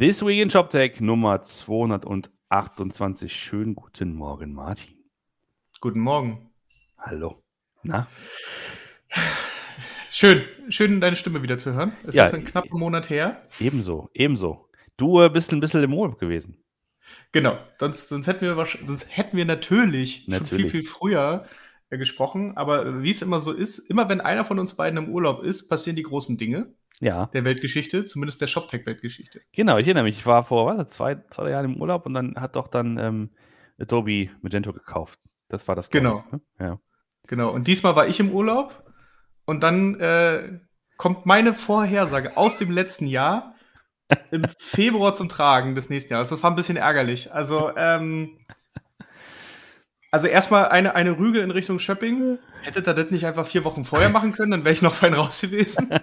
[0.00, 3.30] This Week in ShopTech Nummer 228.
[3.30, 4.94] Schönen guten Morgen, Martin.
[5.78, 6.50] Guten Morgen.
[6.96, 7.42] Hallo.
[7.82, 8.06] Na?
[10.10, 10.40] Schön,
[10.70, 11.92] schön deine Stimme wieder zu hören.
[12.04, 12.24] Es Ja.
[12.24, 13.46] ist ein knapper Monat her.
[13.60, 14.70] Ebenso, ebenso.
[14.96, 16.56] Du äh, bist ein bisschen im Urlaub gewesen.
[17.32, 20.70] Genau, sonst, sonst, hätten, wir, sonst hätten wir natürlich, schon Natürlich.
[20.72, 21.44] viel, viel früher
[21.98, 22.56] gesprochen.
[22.56, 25.42] Aber äh, wie es immer so ist, immer wenn einer von uns beiden im Urlaub
[25.42, 29.40] ist, passieren die großen Dinge Ja, der Weltgeschichte, zumindest der ShopTech-Weltgeschichte.
[29.52, 29.78] genau.
[29.78, 30.18] Ich erinnere mich.
[30.18, 33.30] Ich war vor was, zwei, zwei Jahren im Urlaub und dann hat doch dann ähm,
[33.80, 35.18] Adobe Magento gekauft.
[35.48, 35.90] Das war das.
[35.90, 36.24] Genau.
[36.26, 36.40] Ich, ne?
[36.60, 36.80] Ja.
[37.26, 38.84] Genau, und diesmal war ich im Urlaub
[39.44, 40.60] und dann äh,
[40.96, 43.54] kommt meine Vorhersage aus dem letzten Jahr
[44.30, 46.30] im Februar zum Tragen des nächsten Jahres.
[46.30, 47.32] Das war ein bisschen ärgerlich.
[47.32, 48.36] Also, ähm,
[50.10, 52.38] also erstmal eine, eine Rüge in Richtung Shopping.
[52.62, 55.14] Hättet ihr das nicht einfach vier Wochen vorher machen können, dann wäre ich noch fein
[55.14, 55.90] raus gewesen.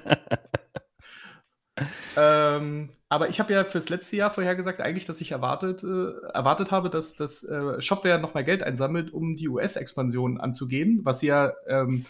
[2.17, 6.71] ähm, aber ich habe ja fürs letzte Jahr vorhergesagt, eigentlich, dass ich erwartet, äh, erwartet
[6.71, 11.27] habe, dass das äh, Shopware noch mal Geld einsammelt, um die US-Expansion anzugehen, was sie
[11.27, 12.05] ja, ähm,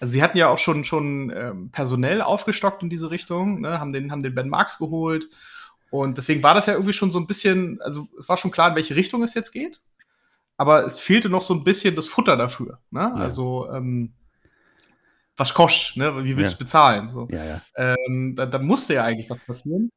[0.00, 3.92] also sie hatten ja auch schon schon ähm, personell aufgestockt in diese Richtung, ne, haben
[3.92, 5.28] den haben den Ben Marks geholt
[5.90, 8.70] und deswegen war das ja irgendwie schon so ein bisschen, also es war schon klar,
[8.70, 9.80] in welche Richtung es jetzt geht,
[10.56, 13.12] aber es fehlte noch so ein bisschen das Futter dafür, ne?
[13.16, 13.22] Ja.
[13.22, 14.12] Also ähm,
[15.36, 16.24] was kostet, ne?
[16.24, 16.58] Wie willst Ja.
[16.58, 17.10] du bezahlen?
[17.12, 17.28] So.
[17.30, 17.60] ja, ja.
[17.76, 19.90] Ähm, da, da musste ja eigentlich was passieren.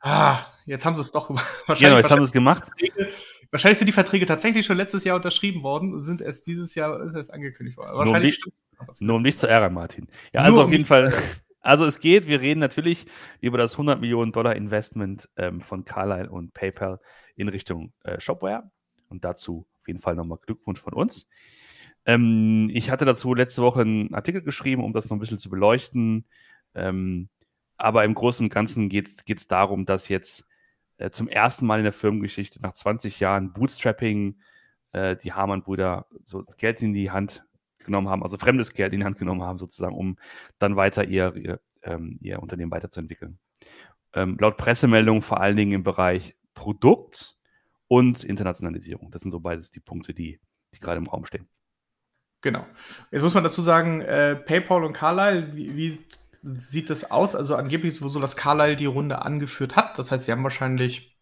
[0.00, 1.64] Ah, jetzt haben sie es doch gemacht.
[1.78, 2.64] Genau, jetzt haben wir es gemacht.
[2.66, 3.08] Verträge,
[3.50, 7.02] wahrscheinlich sind die Verträge tatsächlich schon letztes Jahr unterschrieben worden und sind erst dieses Jahr
[7.02, 7.90] ist erst angekündigt worden.
[7.92, 8.54] Nur um Wahrscheinlich stimmt
[8.86, 9.00] was.
[9.00, 10.08] Nur um dich zu ärgern, Martin.
[10.32, 11.12] Ja, Nur also um auf jeden Fall.
[11.66, 13.06] Also es geht, wir reden natürlich
[13.40, 17.00] über das 100 Millionen Dollar Investment ähm, von Carlyle und PayPal
[17.36, 18.70] in Richtung äh, Shopware.
[19.08, 21.28] Und dazu auf jeden Fall nochmal Glückwunsch von uns.
[22.06, 25.50] Ähm, ich hatte dazu letzte Woche einen Artikel geschrieben, um das noch ein bisschen zu
[25.50, 26.24] beleuchten.
[26.74, 27.28] Ähm,
[27.76, 30.46] aber im Großen und Ganzen geht es darum, dass jetzt
[30.98, 34.36] äh, zum ersten Mal in der Firmengeschichte nach 20 Jahren Bootstrapping
[34.92, 37.44] äh, die Hamann-Brüder so Geld in die Hand
[37.78, 40.16] genommen haben, also fremdes Geld in die Hand genommen haben, sozusagen, um
[40.58, 43.38] dann weiter ihr, ihr, ähm, ihr Unternehmen weiterzuentwickeln.
[44.14, 47.36] Ähm, laut Pressemeldung vor allen Dingen im Bereich Produkt
[47.94, 49.12] und Internationalisierung.
[49.12, 50.40] Das sind so beides die Punkte, die,
[50.74, 51.48] die gerade im Raum stehen.
[52.40, 52.66] Genau.
[53.12, 56.04] Jetzt muss man dazu sagen, äh, PayPal und Carlyle, wie, wie
[56.42, 57.36] sieht das aus?
[57.36, 59.96] Also angeblich ist es so, dass Carlyle die Runde angeführt hat.
[59.96, 61.13] Das heißt, sie haben wahrscheinlich,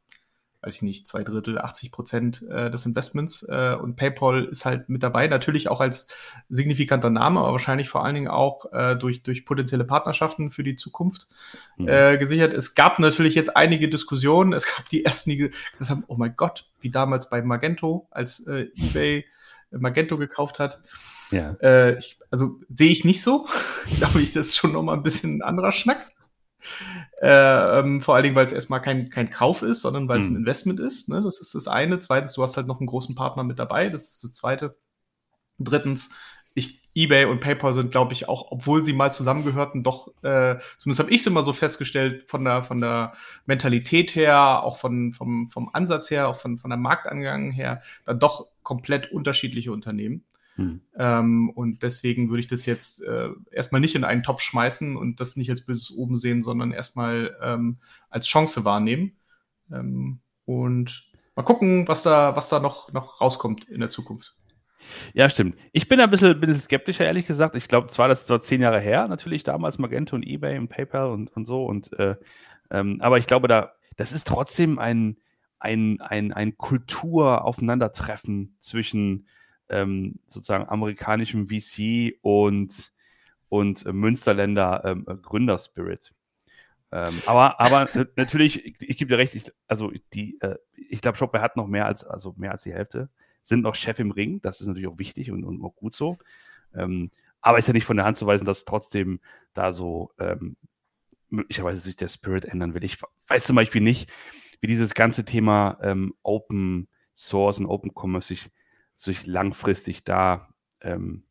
[0.63, 4.89] weiß ich nicht, zwei Drittel, 80 Prozent äh, des Investments äh, und PayPal ist halt
[4.89, 5.27] mit dabei.
[5.27, 6.07] Natürlich auch als
[6.49, 10.77] signifikanter Name, aber wahrscheinlich vor allen Dingen auch äh, durch, durch potenzielle Partnerschaften für die
[10.77, 11.27] Zukunft
[11.77, 11.89] Mhm.
[11.89, 12.53] äh, gesichert.
[12.53, 14.53] Es gab natürlich jetzt einige Diskussionen.
[14.53, 18.47] Es gab die ersten, die gesagt haben, oh mein Gott, wie damals bei Magento, als
[18.47, 19.25] äh, eBay
[19.71, 20.81] Magento gekauft hat.
[21.31, 21.57] ja.
[21.63, 23.47] Äh, ich, also sehe ich nicht so.
[23.87, 26.09] Ich glaube, ich, das ist schon noch mal ein bisschen ein anderer Schnack.
[27.23, 30.29] Äh, ähm, vor allen Dingen, weil es erstmal kein, kein Kauf ist, sondern weil es
[30.29, 30.35] Mhm.
[30.35, 31.09] ein Investment ist.
[31.09, 31.21] Ne?
[31.23, 32.01] Das ist das eine.
[32.01, 33.91] Zweitens, du hast halt noch einen großen Partner mit dabei.
[33.91, 34.77] Das ist das zweite.
[35.59, 36.11] Drittens,
[36.55, 40.99] ich, eBay und PayPal sind, glaube ich, auch, obwohl sie mal zusammengehörten, doch, äh, zumindest
[41.01, 43.13] habe ich es immer so festgestellt, von der, von der
[43.47, 48.19] Mentalität her, auch von, vom, vom Ansatz her, auch von, von der Marktangang her, dann
[48.19, 50.25] doch komplett unterschiedliche Unternehmen.
[50.57, 50.83] Mhm.
[50.97, 55.21] Ähm, und deswegen würde ich das jetzt äh, erstmal nicht in einen Topf schmeißen und
[55.21, 57.79] das nicht als böses Oben sehen, sondern erstmal ähm,
[58.11, 59.17] als Chance wahrnehmen.
[59.73, 61.05] Ähm, und
[61.35, 64.37] mal gucken, was da, was da noch, noch rauskommt in der Zukunft.
[65.15, 65.57] Ja, stimmt.
[65.73, 67.57] Ich bin ein bisschen, bin ein bisschen skeptischer, ehrlich gesagt.
[67.57, 70.69] Ich glaube, zwar, das ist zwar zehn Jahre her, natürlich damals Magento und eBay und
[70.69, 71.65] PayPal und, und so.
[71.65, 72.17] Und, äh,
[72.71, 75.19] ähm, aber ich glaube, da, das ist trotzdem ein,
[75.61, 79.27] ein, ein, ein Kulturaufeinandertreffen zwischen
[79.73, 82.93] ähm, sozusagen amerikanischem VC und,
[83.49, 86.13] und äh, Münsterländer ähm, äh, Gründerspirit.
[86.93, 91.19] Ähm, aber, aber natürlich, ich, ich gebe dir recht, ich, also die, äh, ich glaube,
[91.19, 93.09] Shopware hat noch mehr als, also mehr als die Hälfte
[93.43, 94.41] sind noch Chef im Ring.
[94.41, 96.19] Das ist natürlich auch wichtig und, und auch gut so.
[96.75, 97.11] Ähm,
[97.41, 99.21] aber ist ja nicht von der Hand zu weisen, dass trotzdem
[99.53, 100.57] da so ähm,
[101.29, 102.85] möglicherweise sich der Spirit ändern will.
[102.85, 104.11] Ich weiß zum Beispiel nicht,
[104.61, 108.51] wie dieses ganze Thema ähm, Open Source und Open Commerce sich,
[109.03, 110.49] sich langfristig da,
[110.81, 111.25] ähm,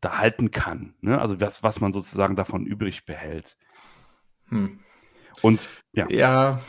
[0.00, 0.94] da halten kann.
[1.00, 1.20] Ne?
[1.20, 3.56] Also was, was man sozusagen davon übrig behält.
[4.48, 4.78] Hm.
[5.42, 6.60] Und ja, Ja,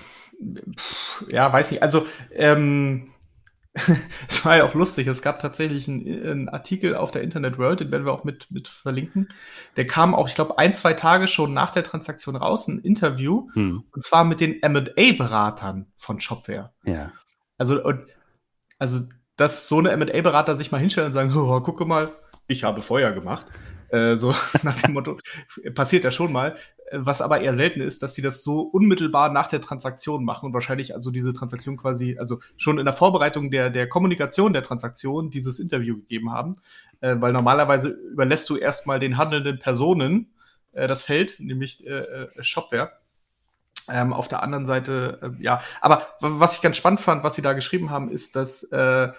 [0.78, 1.84] pff, ja, weiß nicht.
[1.84, 3.12] Also, ähm,
[4.30, 5.08] es war ja auch lustig.
[5.08, 8.50] Es gab tatsächlich einen, einen Artikel auf der Internet World, den werden wir auch mit,
[8.50, 9.28] mit verlinken.
[9.76, 13.50] Der kam auch, ich glaube, ein, zwei Tage schon nach der Transaktion raus, ein Interview,
[13.54, 16.74] hm, und zwar mit den M&A-Beratern von Shopware.
[16.86, 17.12] ja,
[17.58, 18.06] Also, und,
[18.80, 19.02] also,
[19.36, 22.12] dass so eine M&A-Berater sich mal hinstellen und sagen, oh, gucke mal,
[22.48, 23.48] ich habe Feuer gemacht.
[23.90, 24.34] Äh, so
[24.64, 25.18] nach dem Motto,
[25.74, 26.56] passiert ja schon mal.
[26.92, 30.54] was aber eher selten ist, dass sie das so unmittelbar nach der Transaktion machen und
[30.54, 35.32] wahrscheinlich also diese Transaktion quasi, also schon in der Vorbereitung der, der Kommunikation der Transaktion
[35.32, 36.58] dieses Interview gegeben haben,
[37.02, 40.34] äh, weil normalerweise überlässt du erstmal den handelnden Personen
[40.74, 42.92] äh, das Feld, nämlich äh, äh Shopware.
[43.90, 47.42] Ähm, auf der anderen Seite, äh, ja, aber was ich ganz spannend fand, was sie
[47.42, 49.12] da geschrieben haben, ist, dass äh,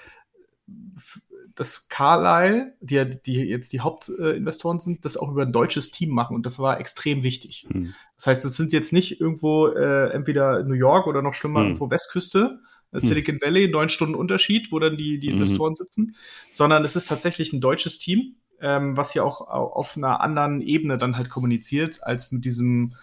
[1.56, 6.36] dass Carlyle, die, die jetzt die Hauptinvestoren sind, das auch über ein deutsches Team machen
[6.36, 7.66] und das war extrem wichtig.
[7.72, 7.94] Hm.
[8.16, 11.66] Das heißt, es sind jetzt nicht irgendwo äh, entweder New York oder noch schlimmer hm.
[11.68, 12.60] irgendwo Westküste,
[12.92, 13.00] hm.
[13.00, 15.34] Silicon Valley, neun Stunden Unterschied, wo dann die, die mhm.
[15.34, 15.76] Investoren hm.
[15.76, 16.14] sitzen,
[16.52, 20.98] sondern es ist tatsächlich ein deutsches Team, ähm, was hier auch auf einer anderen Ebene
[20.98, 22.94] dann halt kommuniziert, als mit diesem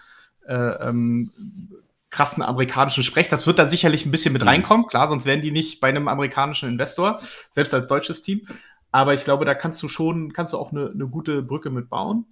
[0.48, 1.32] äh, ähm,
[2.10, 3.28] krassen amerikanischen Sprech.
[3.28, 4.48] Das wird da sicherlich ein bisschen mit mhm.
[4.48, 7.20] reinkommen, klar, sonst wären die nicht bei einem amerikanischen Investor,
[7.50, 8.48] selbst als deutsches Team.
[8.92, 12.28] Aber ich glaube, da kannst du schon, kannst du auch eine, eine gute Brücke mitbauen.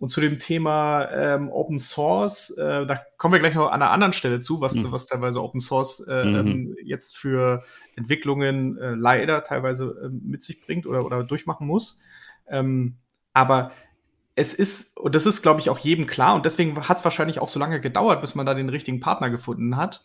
[0.00, 3.90] Und zu dem Thema ähm, Open Source, äh, da kommen wir gleich noch an einer
[3.90, 4.90] anderen Stelle zu, was, mhm.
[4.92, 6.36] was teilweise Open Source äh, mhm.
[6.36, 7.62] Ähm, jetzt für
[7.96, 12.00] Entwicklungen äh, leider teilweise äh, mit sich bringt oder, oder durchmachen muss.
[12.48, 12.96] Ähm,
[13.34, 13.72] aber
[14.40, 17.40] es ist, und das ist, glaube ich, auch jedem klar, und deswegen hat es wahrscheinlich
[17.40, 20.02] auch so lange gedauert, bis man da den richtigen Partner gefunden hat.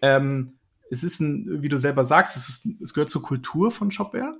[0.00, 0.54] Ähm,
[0.90, 4.34] es ist ein, wie du selber sagst, es, ist, es gehört zur Kultur von Shopware.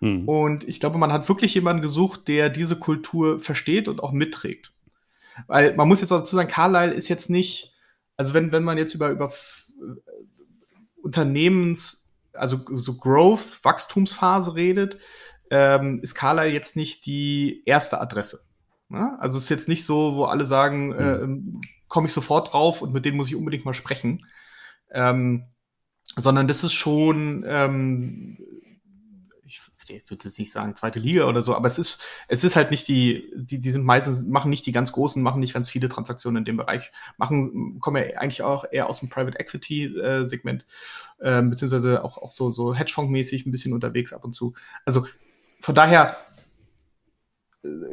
[0.00, 0.26] Hm.
[0.26, 4.72] Und ich glaube, man hat wirklich jemanden gesucht, der diese Kultur versteht und auch mitträgt.
[5.48, 7.74] Weil man muss jetzt auch dazu sagen, Carlyle ist jetzt nicht,
[8.16, 9.30] also wenn, wenn man jetzt über, über
[11.02, 14.98] Unternehmens, also so Growth, Wachstumsphase redet,
[15.50, 18.47] ähm, ist Carlyle jetzt nicht die erste Adresse.
[18.88, 19.16] Ne?
[19.20, 21.60] Also es ist jetzt nicht so, wo alle sagen, mhm.
[21.60, 24.26] äh, komme ich sofort drauf und mit denen muss ich unbedingt mal sprechen.
[24.90, 25.44] Ähm,
[26.16, 28.38] sondern das ist schon, ähm,
[29.44, 32.56] ich, ich würde jetzt nicht sagen zweite Liga oder so, aber es ist, es ist
[32.56, 35.68] halt nicht die, die, die sind meistens, machen nicht die ganz großen, machen nicht ganz
[35.68, 39.84] viele Transaktionen in dem Bereich, machen, kommen ja eigentlich auch eher aus dem Private Equity
[39.98, 40.64] äh, Segment,
[41.18, 44.54] äh, beziehungsweise auch, auch so, so Hedgefonds-mäßig ein bisschen unterwegs ab und zu.
[44.84, 45.06] Also
[45.60, 46.16] von daher,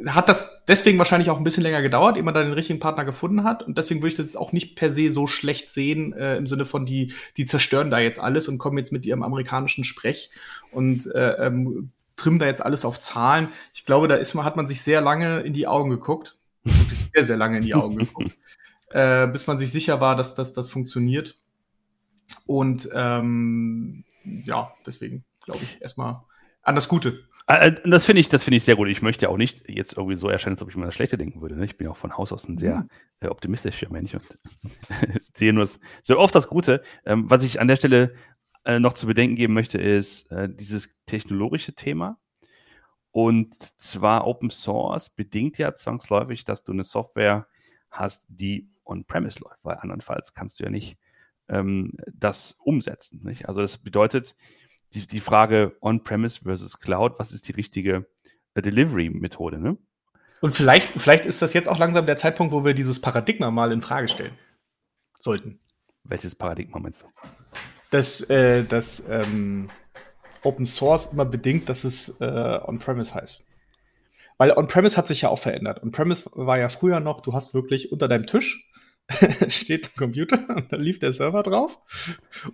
[0.07, 3.05] hat das deswegen wahrscheinlich auch ein bisschen länger gedauert, ehe man da den richtigen Partner
[3.05, 3.63] gefunden hat.
[3.63, 6.65] Und deswegen würde ich das auch nicht per se so schlecht sehen, äh, im Sinne
[6.65, 10.29] von, die, die zerstören da jetzt alles und kommen jetzt mit ihrem amerikanischen Sprech
[10.71, 13.49] und äh, ähm, trimmen da jetzt alles auf Zahlen.
[13.73, 16.37] Ich glaube, da ist man, hat man sich sehr lange in die Augen geguckt.
[16.63, 18.31] Wirklich sehr, sehr lange in die Augen geguckt.
[18.91, 21.35] Äh, bis man sich sicher war, dass, dass das funktioniert.
[22.45, 26.21] Und ähm, ja, deswegen glaube ich erstmal
[26.65, 27.23] an das Gute.
[27.47, 28.89] Äh, äh, das finde ich, das finde ich sehr gut.
[28.89, 31.41] Ich möchte auch nicht jetzt irgendwie so erscheinen, als ob ich mir das Schlechte denken
[31.41, 31.55] würde.
[31.55, 31.65] Ne?
[31.65, 32.89] Ich bin auch von Haus aus ein sehr mhm.
[33.21, 34.23] äh, optimistischer Mensch und
[35.33, 35.67] sehe nur
[36.03, 36.83] so oft das Gute.
[37.05, 38.15] Ähm, was ich an der Stelle
[38.65, 42.17] äh, noch zu bedenken geben möchte, ist äh, dieses technologische Thema.
[43.11, 47.47] Und zwar Open Source bedingt ja zwangsläufig, dass du eine Software
[47.89, 50.97] hast, die on-premise läuft, weil andernfalls kannst du ja nicht
[51.47, 53.21] ähm, das umsetzen.
[53.23, 53.47] Nicht?
[53.47, 54.35] Also das bedeutet,
[54.95, 58.05] die, die Frage On-Premise versus Cloud, was ist die richtige
[58.53, 59.77] äh, Delivery-Methode, ne?
[60.41, 63.71] Und vielleicht, vielleicht ist das jetzt auch langsam der Zeitpunkt, wo wir dieses Paradigma mal
[63.71, 64.37] in Frage stellen
[65.19, 65.59] sollten.
[66.03, 67.07] Welches Paradigma meinst du?
[67.89, 69.69] Dass, äh, dass ähm,
[70.43, 73.45] Open Source immer bedingt, dass es äh, On-Premise heißt.
[74.37, 75.81] Weil On-Premise hat sich ja auch verändert.
[75.81, 78.69] On-Premise war ja früher noch, du hast wirklich unter deinem Tisch
[79.49, 81.79] steht ein Computer und dann lief der Server drauf.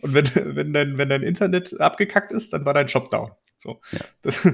[0.02, 3.32] Und wenn, wenn, dein, wenn dein Internet abgekackt ist, dann war dein Shop down.
[3.58, 3.80] So.
[3.92, 4.00] Ja.
[4.22, 4.48] Das,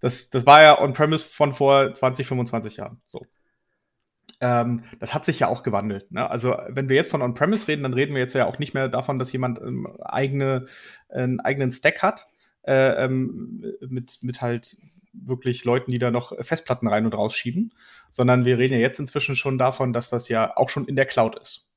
[0.00, 3.00] das, das war ja on-premise von vor 20, 25 Jahren.
[3.06, 3.26] So.
[4.40, 6.10] Ähm, das hat sich ja auch gewandelt.
[6.10, 6.28] Ne?
[6.28, 8.88] Also, wenn wir jetzt von on-premise reden, dann reden wir jetzt ja auch nicht mehr
[8.88, 10.66] davon, dass jemand ähm, eigene,
[11.08, 12.26] einen eigenen Stack hat,
[12.62, 14.76] äh, ähm, mit, mit halt
[15.14, 17.72] wirklich Leuten, die da noch Festplatten rein und rausschieben,
[18.10, 21.06] sondern wir reden ja jetzt inzwischen schon davon, dass das ja auch schon in der
[21.06, 21.70] Cloud ist.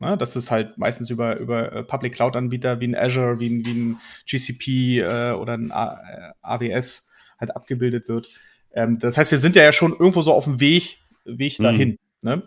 [0.00, 3.64] Ja, das ist halt meistens über, über äh, Public Cloud-Anbieter wie ein Azure, wie ein,
[3.64, 7.08] wie ein GCP äh, oder ein A AWS
[7.38, 8.28] halt abgebildet wird.
[8.72, 11.98] Ähm, das heißt, wir sind ja schon irgendwo so auf dem Weg, Weg dahin.
[12.22, 12.28] Mhm.
[12.28, 12.42] Ne?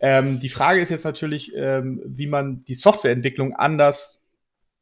[0.00, 4.21] Ähm, die Frage ist jetzt natürlich, ähm, wie man die Softwareentwicklung anders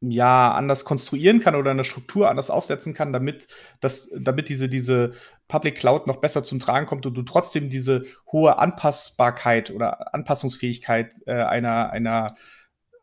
[0.01, 3.49] ja anders konstruieren kann oder eine Struktur anders aufsetzen kann, damit
[3.81, 5.13] das, damit diese, diese
[5.47, 11.15] Public Cloud noch besser zum Tragen kommt und du trotzdem diese hohe Anpassbarkeit oder Anpassungsfähigkeit
[11.27, 12.35] äh, einer, einer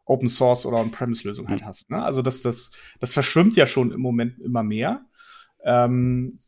[0.06, 1.66] Open Source oder On-Premise-Lösung halt mhm.
[1.66, 1.92] hast.
[1.92, 2.04] Ne?
[2.04, 5.02] Also das, das, das verschwimmt ja schon im Moment immer mehr.
[5.64, 6.40] Ähm,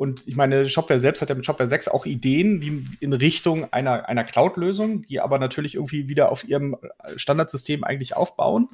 [0.00, 3.70] und ich meine, Shopware selbst hat ja mit Shopware 6 auch Ideen wie in Richtung
[3.70, 6.74] einer, einer Cloud-Lösung, die aber natürlich irgendwie wieder auf ihrem
[7.16, 8.70] Standardsystem eigentlich aufbauen.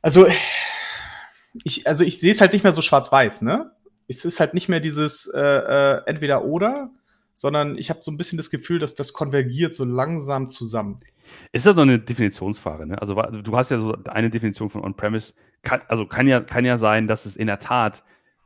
[0.00, 0.28] Also
[1.64, 3.72] ich, also ich sehe es halt nicht mehr so schwarz-weiß, ne?
[4.06, 6.90] Es ist halt nicht mehr dieses äh, äh, entweder oder,
[7.34, 11.00] sondern ich habe so ein bisschen das Gefühl, dass das konvergiert so langsam zusammen.
[11.50, 13.02] Ist das doch eine Definitionsfrage, ne?
[13.02, 15.34] Also du hast ja so eine Definition von On-Premise.
[15.88, 18.04] also kann ja, kann ja sein, dass es in der Tat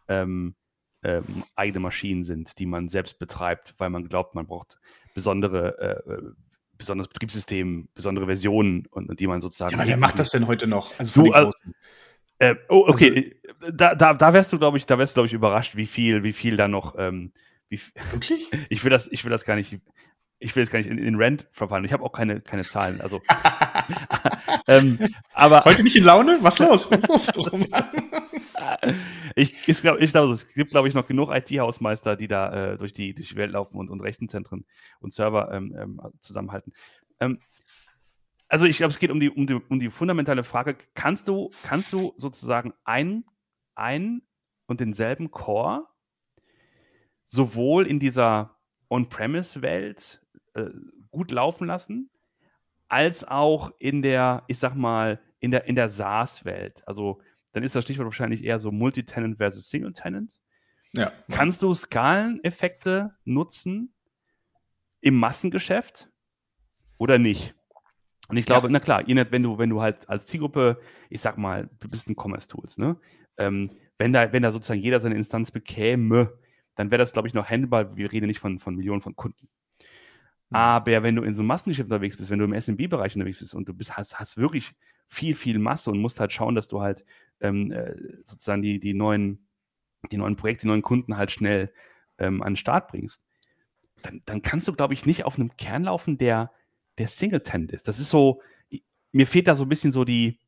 [0.08, 0.54] ähm,
[1.02, 4.78] ähm, eigene Maschinen sind, die man selbst betreibt, weil man glaubt, man braucht
[5.14, 6.32] besondere, äh, äh
[6.78, 9.72] besonderes Betriebssystem, besondere Versionen und, und die man sozusagen.
[9.72, 10.98] Ja, aber wer macht das denn heute noch?
[10.98, 11.52] Also du, also,
[12.38, 13.36] äh, oh, okay.
[13.60, 15.86] Also, da, da, da wärst du, glaube ich, da wärst du, glaube ich, überrascht, wie
[15.86, 17.32] viel, wie viel da noch, ähm,
[17.68, 17.80] wie,
[18.10, 18.50] Wirklich?
[18.68, 19.78] Ich will das, ich will das gar nicht,
[20.42, 21.84] ich will jetzt gar nicht in, in Rent verfallen.
[21.84, 23.00] Ich habe auch keine, keine Zahlen.
[23.00, 23.20] Also,
[24.66, 24.98] ähm,
[25.32, 26.38] aber heute nicht in Laune?
[26.42, 26.90] Was los?
[26.90, 27.50] Was los?
[29.36, 32.76] ich ich glaube, ich glaub, es gibt, glaube ich, noch genug IT-Hausmeister, die da äh,
[32.76, 34.66] durch, die, durch die Welt laufen und, und Rechenzentren
[35.00, 36.72] und Server ähm, ähm, zusammenhalten.
[37.20, 37.40] Ähm,
[38.48, 41.50] also ich glaube, es geht um die, um, die, um die fundamentale Frage, kannst du,
[41.62, 43.24] kannst du sozusagen ein,
[43.74, 44.22] ein
[44.66, 45.86] und denselben Core
[47.24, 48.58] sowohl in dieser
[48.90, 50.21] On-Premise-Welt
[50.54, 50.70] äh,
[51.10, 52.10] gut laufen lassen,
[52.88, 56.86] als auch in der, ich sag mal, in der, in der SaaS-Welt.
[56.86, 57.20] Also
[57.52, 60.38] dann ist das Stichwort wahrscheinlich eher so Multi-Tenant versus Single-Tenant.
[60.92, 61.12] Ja.
[61.30, 63.92] Kannst du Skaleneffekte nutzen
[65.00, 66.10] im Massengeschäft
[66.98, 67.54] oder nicht?
[68.28, 68.72] Und ich glaube, ja.
[68.72, 70.80] na klar, wenn du, wenn du halt als Zielgruppe,
[71.10, 72.96] ich sag mal, du bist ein Commerce-Tools, ne?
[73.36, 76.38] Ähm, wenn, da, wenn da sozusagen jeder seine Instanz bekäme,
[76.74, 77.96] dann wäre das, glaube ich, noch handelbar.
[77.96, 79.48] Wir reden nicht von, von Millionen von Kunden.
[80.52, 80.56] Mhm.
[80.56, 83.54] Aber wenn du in so einem Massengeschäft unterwegs bist, wenn du im SMB-Bereich unterwegs bist
[83.54, 84.72] und du bist, hast, hast wirklich
[85.06, 87.04] viel, viel Masse und musst halt schauen, dass du halt
[87.40, 89.46] ähm, äh, sozusagen die, die, neuen,
[90.10, 91.72] die neuen Projekte, die neuen Kunden halt schnell
[92.18, 93.24] ähm, an den Start bringst,
[94.02, 96.52] dann, dann kannst du, glaube ich, nicht auf einem Kern laufen, der,
[96.98, 97.88] der Singleton ist.
[97.88, 98.42] Das ist so,
[99.12, 100.38] mir fehlt da so ein bisschen so die,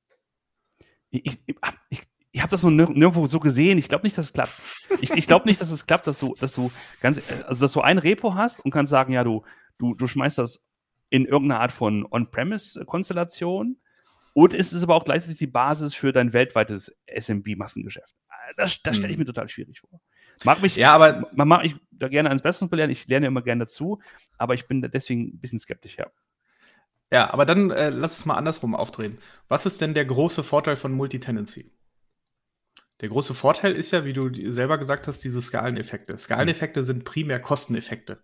[1.10, 1.56] ich, ich,
[1.88, 2.00] ich,
[2.32, 3.78] ich habe das noch nirgendwo so gesehen.
[3.78, 4.60] Ich glaube nicht, dass es klappt.
[5.00, 7.80] Ich, ich glaube nicht, dass es klappt, dass du, dass du ganz, also dass du
[7.80, 9.44] ein Repo hast und kannst sagen, ja, du,
[9.78, 10.64] du, du schmeißt das
[11.10, 13.80] in irgendeine Art von On-Premise-Konstellation
[14.32, 18.14] und ist es aber auch gleichzeitig die Basis für dein weltweites SMB-Massengeschäft.
[18.56, 19.20] Das, das stelle ich hm.
[19.20, 20.00] mir total schwierig vor.
[20.44, 22.90] Mag mich, ja, aber man mag ich da gerne ans Besseren belehren.
[22.90, 24.00] Ich lerne immer gerne dazu,
[24.36, 26.10] aber ich bin deswegen ein bisschen skeptisch, ja.
[27.12, 29.18] Ja, aber dann äh, lass es mal andersrum aufdrehen.
[29.48, 31.70] Was ist denn der große Vorteil von Multitenancy?
[33.00, 36.16] Der große Vorteil ist ja, wie du selber gesagt hast, diese Skaleneffekte.
[36.18, 38.22] Skaleneffekte sind primär Kosteneffekte.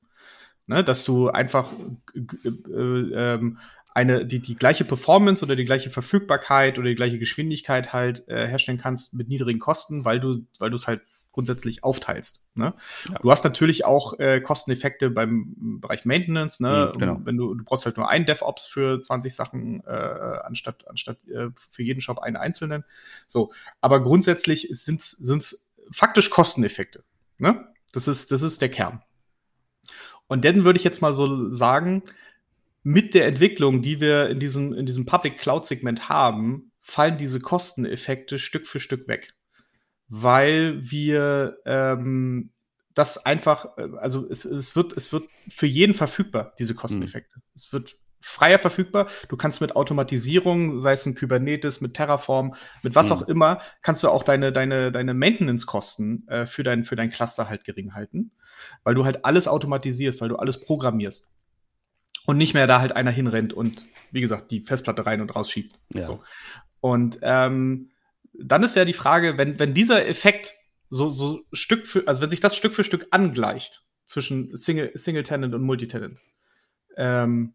[0.70, 1.72] Ne, dass du einfach
[2.14, 3.58] äh, ähm,
[3.92, 8.46] eine, die, die gleiche Performance oder die gleiche Verfügbarkeit oder die gleiche Geschwindigkeit halt äh,
[8.46, 12.44] herstellen kannst mit niedrigen Kosten, weil du, weil du es halt grundsätzlich aufteilst.
[12.54, 12.72] Ne?
[13.08, 13.18] Ja.
[13.18, 16.60] Du hast natürlich auch äh, Kosteneffekte beim Bereich Maintenance.
[16.60, 16.92] Ne?
[16.94, 17.20] Mhm, genau.
[17.24, 21.48] Wenn du, du brauchst halt nur einen DevOps für 20 Sachen äh, anstatt anstatt äh,
[21.56, 22.84] für jeden Shop einen einzelnen.
[23.26, 23.50] So,
[23.80, 27.02] aber grundsätzlich sind es faktisch Kosteneffekte.
[27.38, 27.66] Ne?
[27.92, 29.02] Das ist das ist der Kern.
[30.30, 32.02] Und dann würde ich jetzt mal so sagen,
[32.82, 37.40] mit der Entwicklung, die wir in diesem in diesem Public Cloud Segment haben, fallen diese
[37.40, 39.34] Kosteneffekte Stück für Stück weg
[40.10, 42.50] weil wir ähm,
[42.94, 47.38] das einfach, äh, also es, es, wird, es wird für jeden verfügbar, diese Kosteneffekte.
[47.38, 47.42] Mhm.
[47.54, 49.08] Es wird freier verfügbar.
[49.28, 53.12] Du kannst mit Automatisierung, sei es ein Kubernetes, mit Terraform, mit was mhm.
[53.12, 57.48] auch immer, kannst du auch deine, deine, deine Maintenance-Kosten äh, für, dein, für dein Cluster
[57.48, 58.32] halt gering halten,
[58.84, 61.30] weil du halt alles automatisierst, weil du alles programmierst.
[62.26, 65.78] Und nicht mehr da halt einer hinrennt und, wie gesagt, die Festplatte rein und rausschiebt.
[65.94, 66.06] Ja.
[66.06, 66.20] So.
[66.80, 67.90] Und ähm,
[68.34, 70.54] dann ist ja die Frage, wenn, wenn dieser Effekt
[70.90, 75.22] so, so Stück für, also wenn sich das Stück für Stück angleicht zwischen Single, Single
[75.22, 76.20] Tenant und Multitenant,
[76.96, 77.54] ähm,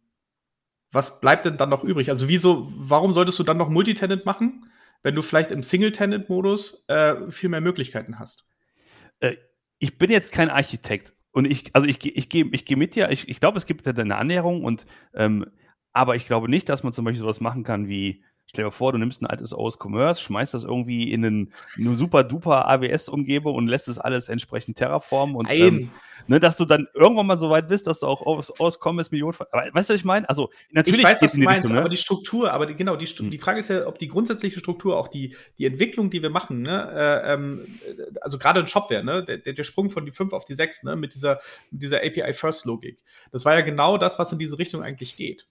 [0.95, 2.09] was bleibt denn dann noch übrig?
[2.09, 4.71] Also wieso, warum solltest du dann noch Multitenant machen,
[5.03, 8.45] wenn du vielleicht im Single-Tenant-Modus äh, viel mehr Möglichkeiten hast?
[9.19, 9.35] Äh,
[9.77, 13.11] ich bin jetzt kein Architekt und ich, also ich, ich gehe ich geh mit dir,
[13.11, 15.45] ich, ich glaube, es gibt eine Annäherung und ähm,
[15.91, 18.91] aber ich glaube nicht, dass man zum Beispiel sowas machen kann wie Stell dir vor,
[18.91, 23.55] du nimmst ein altes OS Commerce, schmeißt das irgendwie in einen, eine super duper AWS-Umgebung
[23.55, 25.89] und lässt es alles entsprechend terraformen und ähm,
[26.27, 29.11] ne, dass du dann irgendwann mal so weit bist, dass du auch OS, OS Commerce
[29.11, 29.35] Millionen.
[29.51, 30.27] Aber weißt du, was ich meine?
[30.29, 31.79] Also natürlich ich weiß, was du meinst, Richtung, ne?
[31.79, 33.31] aber die Struktur, aber die, genau, die, hm.
[33.31, 36.61] die Frage ist ja, ob die grundsätzliche Struktur, auch die, die Entwicklung, die wir machen,
[36.61, 37.67] ne, äh, ähm,
[38.21, 40.95] also gerade ein Shopware, ne, der, der Sprung von die 5 auf die 6, ne,
[40.95, 41.39] mit dieser,
[41.71, 45.47] mit dieser API-First-Logik, das war ja genau das, was in diese Richtung eigentlich geht.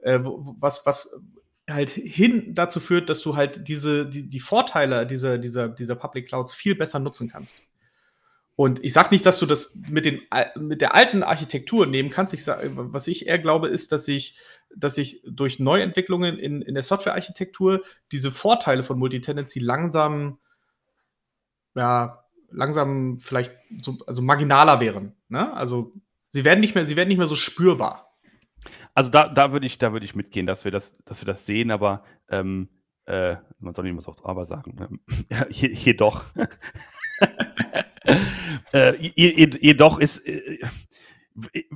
[0.00, 1.20] Äh, was, was,
[1.68, 6.28] halt hin dazu führt, dass du halt diese, die, die Vorteile dieser, dieser, dieser Public
[6.28, 7.62] Clouds viel besser nutzen kannst.
[8.58, 10.20] Und ich sage nicht, dass du das mit, den,
[10.56, 12.34] mit der alten Architektur nehmen kannst.
[12.34, 14.36] Ich sag, was ich eher glaube, ist, dass ich,
[14.74, 20.38] dass ich durch Neuentwicklungen in, in der Softwarearchitektur diese Vorteile von Multitenancy langsam,
[21.76, 25.14] ja, langsam vielleicht so, also marginaler wären.
[25.28, 25.52] Ne?
[25.54, 25.92] Also
[26.30, 28.14] Sie werden nicht mehr, sie werden nicht mehr so spürbar.
[28.94, 31.46] Also da, da würde ich, da würde ich mitgehen, dass wir das, dass wir das
[31.46, 32.68] sehen, aber ähm,
[33.06, 34.76] äh, man soll nicht immer so aber sagen.
[34.80, 36.24] Ähm, hier, jedoch.
[38.72, 40.58] äh, jedoch ist, äh,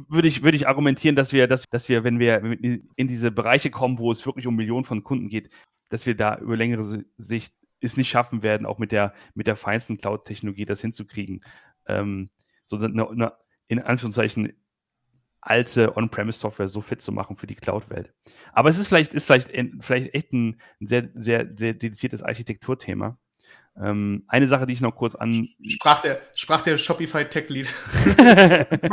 [0.09, 3.71] würde ich, würde ich argumentieren, dass wir, dass, dass wir, wenn wir in diese Bereiche
[3.71, 5.51] kommen, wo es wirklich um Millionen von Kunden geht,
[5.89, 9.57] dass wir da über längere Sicht es nicht schaffen werden, auch mit der, mit der
[9.57, 11.43] feinsten Cloud-Technologie das hinzukriegen.
[11.87, 12.31] Ähm,
[12.65, 13.33] so eine, eine,
[13.69, 14.53] in Anführungszeichen
[15.41, 18.15] alte On-Premise-Software so fit zu machen für die Cloud-Welt.
[18.53, 23.19] Aber es ist vielleicht, ist vielleicht, vielleicht echt ein, sehr, sehr, sehr dediziertes Architekturthema.
[23.81, 25.49] Ähm, eine Sache, die ich noch kurz an.
[25.67, 27.73] Sprach der, sprach der Shopify Tech Lead.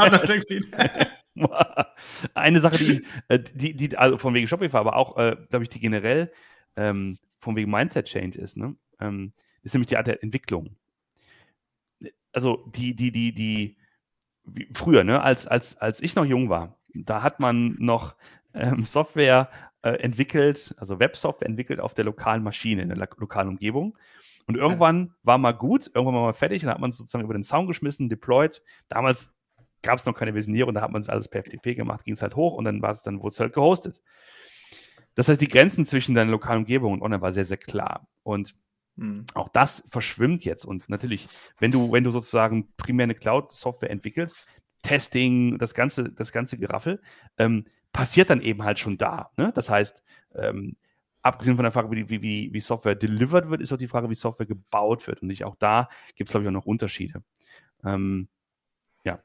[2.34, 5.70] eine Sache, die, äh, die, die, also von wegen Shopify, aber auch, äh, glaube ich,
[5.70, 6.32] die generell
[6.76, 8.76] ähm, von wegen Mindset Change ist, ne?
[9.00, 9.34] Ähm,
[9.64, 10.76] ist nämlich die Art der Entwicklung.
[12.32, 13.78] Also die, die, die, die,
[14.74, 18.16] früher, ne, als, als, als ich noch jung war, da hat man noch
[18.54, 19.50] ähm, Software
[19.82, 23.98] äh, entwickelt, also Websoftware entwickelt auf der lokalen Maschine, in der lokalen Umgebung.
[24.50, 27.24] Und irgendwann war mal gut, irgendwann war mal fertig, und dann hat man es sozusagen
[27.24, 28.64] über den Zaun geschmissen, deployed.
[28.88, 29.36] Damals
[29.84, 32.24] gab es noch keine Versionierung, da hat man es alles per FTP gemacht, ging es
[32.24, 34.02] halt hoch und dann war es dann, wurde es halt gehostet.
[35.14, 38.08] Das heißt, die Grenzen zwischen deiner lokalen Umgebung und online war sehr, sehr klar.
[38.24, 38.56] Und
[38.96, 39.28] mhm.
[39.36, 40.66] auch das verschwimmt jetzt.
[40.66, 41.30] Und natürlich,
[41.60, 44.48] wenn du, wenn du sozusagen primär eine Cloud-Software entwickelst,
[44.82, 47.04] Testing, das ganze, das ganze Geraffel,
[47.38, 49.30] ähm, passiert dann eben halt schon da.
[49.38, 49.52] Ne?
[49.54, 50.04] Das heißt,
[50.34, 50.76] ähm,
[51.22, 54.16] abgesehen von der Frage, wie, wie, wie Software delivered wird, ist auch die Frage, wie
[54.16, 55.22] Software gebaut wird.
[55.22, 57.24] Und nicht auch da gibt es, glaube ich, auch noch Unterschiede.
[57.84, 58.28] Ähm,
[59.04, 59.22] ja.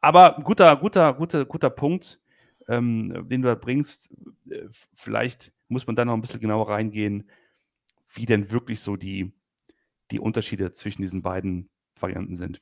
[0.00, 2.20] Aber guter, guter, guter, guter Punkt,
[2.68, 4.10] ähm, den du da bringst.
[4.48, 7.28] Äh, vielleicht muss man da noch ein bisschen genauer reingehen,
[8.14, 9.32] wie denn wirklich so die,
[10.10, 12.60] die Unterschiede zwischen diesen beiden Varianten sind.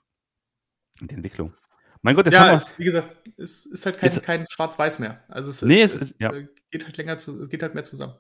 [1.01, 1.55] Und die Entwicklung.
[2.03, 2.55] Mein Gott, das ja.
[2.55, 5.25] Es, wie gesagt, es ist halt kein, kein Schwarz-Weiß mehr.
[5.29, 6.33] Also es, nee, es, es, es ja.
[6.33, 8.15] Äh, geht halt länger zu, geht halt mehr zusammen.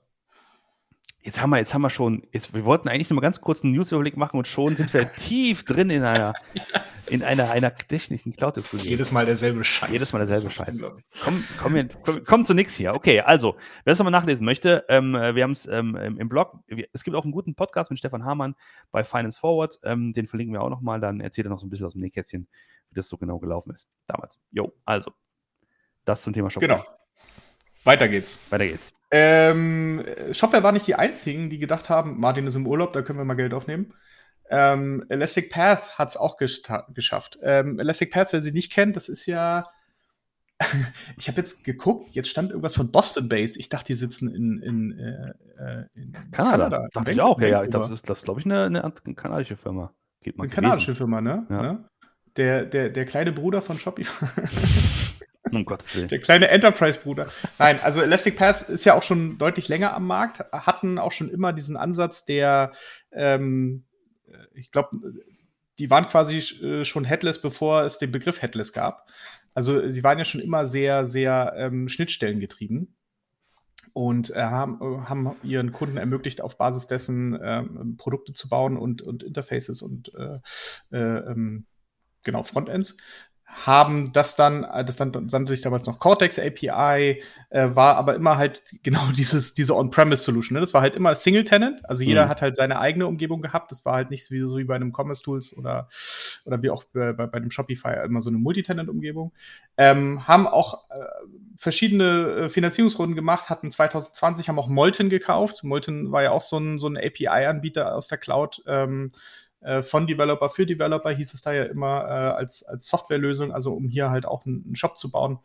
[1.23, 3.65] Jetzt haben wir, jetzt haben wir schon, jetzt, wir wollten eigentlich nur mal ganz kurz
[3.65, 6.33] einen Newsüberblick machen und schon sind wir tief drin in einer,
[7.09, 8.89] in einer, einer technischen Cloud-Diskussion.
[8.89, 9.91] Jedes Mal derselbe Scheiß.
[9.91, 10.85] Jedes Mal derselbe Scheiß.
[11.25, 12.95] Komm, komm, komm, komm zu nix hier.
[12.95, 16.61] Okay, also, wer es nochmal nachlesen möchte, ähm, wir haben es ähm, im Blog.
[16.93, 18.55] Es gibt auch einen guten Podcast mit Stefan Hamann
[18.93, 19.79] bei Finance Forward.
[19.83, 21.01] Ähm, den verlinken wir auch nochmal.
[21.01, 22.47] Dann erzählt er noch so ein bisschen aus dem Nähkästchen,
[22.91, 24.41] wie das so genau gelaufen ist damals.
[24.53, 25.13] Jo, also,
[26.05, 26.69] das zum Thema Shopping.
[26.69, 26.85] Genau.
[27.89, 28.37] Weiter geht's.
[28.51, 28.93] Weiter geht's.
[29.11, 33.19] Ähm, Shopware war nicht die einzigen, die gedacht haben, Martin ist im Urlaub, da können
[33.19, 33.95] wir mal Geld aufnehmen.
[34.51, 37.39] Ähm, Elastic Path hat es auch geschafft.
[37.43, 39.65] Ähm, Elastic Path, wer sie nicht kennt, das ist ja.
[41.17, 43.59] ich habe jetzt geguckt, jetzt stand irgendwas von Boston Base.
[43.59, 45.31] Ich dachte, die sitzen in, in, äh,
[45.63, 46.69] äh in Kanada.
[46.69, 46.89] Kanada.
[46.93, 47.67] Dachte ich auch, ja, ja.
[47.67, 49.95] Das ist, das glaube ich, eine, eine, kanadische Firma.
[50.23, 50.63] Geht mal eine gewesen.
[50.63, 51.47] kanadische Firma, ne?
[51.49, 51.63] Ja.
[51.63, 51.89] ne?
[52.37, 54.27] Der, der, der kleine Bruder von Shopify.
[55.53, 56.09] Um Gottes Willen.
[56.09, 57.27] Der kleine Enterprise-Bruder.
[57.59, 61.31] Nein, also Elastic Pass ist ja auch schon deutlich länger am Markt, hatten auch schon
[61.31, 62.73] immer diesen Ansatz, der,
[63.13, 63.85] ähm,
[64.55, 64.91] ich glaube,
[65.79, 69.09] die waren quasi äh, schon headless, bevor es den Begriff headless gab.
[69.55, 72.97] Also sie waren ja schon immer sehr, sehr ähm, Schnittstellen getrieben
[73.93, 78.77] und äh, haben, äh, haben ihren Kunden ermöglicht, auf Basis dessen ähm, Produkte zu bauen
[78.77, 80.39] und, und Interfaces und äh,
[80.97, 81.67] äh ähm,
[82.23, 82.97] genau Frontends
[83.67, 88.15] haben das dann, äh, das dann nannte sich damals noch Cortex API, äh, war aber
[88.15, 90.55] immer halt genau dieses, diese On-Premise Solution.
[90.55, 90.61] Ne?
[90.61, 92.29] Das war halt immer Single Tenant, also jeder mhm.
[92.29, 93.71] hat halt seine eigene Umgebung gehabt.
[93.71, 95.89] Das war halt nicht wie, so wie bei einem Commerce Tools oder,
[96.45, 99.33] oder wie auch bei, bei, bei dem Shopify immer so eine Multitenant-Umgebung.
[99.77, 100.99] Ähm, haben auch äh,
[101.57, 105.65] verschiedene äh, Finanzierungsrunden gemacht, hatten 2020 haben auch Molten gekauft.
[105.65, 108.63] Molten war ja auch so ein, so ein API-Anbieter aus der Cloud.
[108.67, 109.11] Ähm,
[109.61, 113.75] äh, von Developer für Developer hieß es da ja immer äh, als, als Softwarelösung, also
[113.75, 115.39] um hier halt auch einen, einen Shop zu bauen.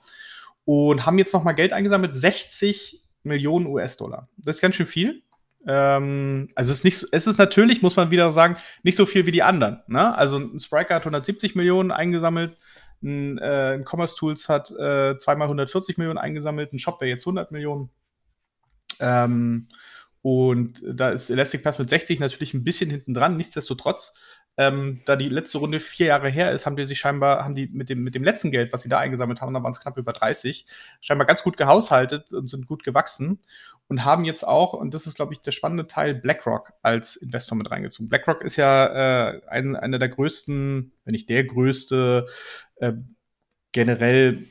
[0.66, 4.30] Und haben jetzt nochmal Geld eingesammelt, 60 Millionen US-Dollar.
[4.38, 5.24] Das ist ganz schön viel.
[5.66, 9.26] Ähm, also es ist nicht, es ist natürlich, muss man wieder sagen, nicht so viel
[9.26, 9.82] wie die anderen.
[9.88, 10.16] Ne?
[10.18, 12.58] Also ein Spriker hat 170 Millionen eingesammelt,
[13.02, 17.26] ein, äh, ein Commerce Tools hat äh, zweimal 140 Millionen eingesammelt, ein Shop wäre jetzt
[17.26, 17.90] 100 Millionen.
[19.00, 19.68] Ähm,
[20.24, 23.36] und da ist Elastic Path mit 60 natürlich ein bisschen hinten dran.
[23.36, 24.16] Nichtsdestotrotz,
[24.56, 27.68] ähm, da die letzte Runde vier Jahre her ist, haben die sich scheinbar, haben die
[27.68, 29.98] mit dem, mit dem letzten Geld, was sie da eingesammelt haben, da waren es knapp
[29.98, 30.66] über 30,
[31.02, 33.42] scheinbar ganz gut gehaushaltet und sind gut gewachsen
[33.90, 37.58] und haben jetzt auch, und das ist, glaube ich, der spannende Teil, BlackRock als Investor
[37.58, 38.08] mit reingezogen.
[38.08, 42.28] BlackRock ist ja äh, ein, einer der größten, wenn nicht der größte,
[42.78, 42.94] äh,
[43.74, 44.46] generell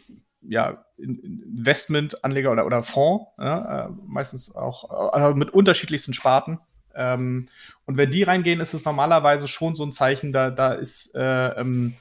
[0.48, 6.59] ja, Investmentanleger oder, oder Fonds, ja, äh, meistens auch also mit unterschiedlichsten Sparten.
[6.94, 7.46] Ähm,
[7.87, 11.48] und wenn die reingehen, ist es normalerweise schon so ein Zeichen, da, da ist, äh,
[11.61, 11.94] ähm,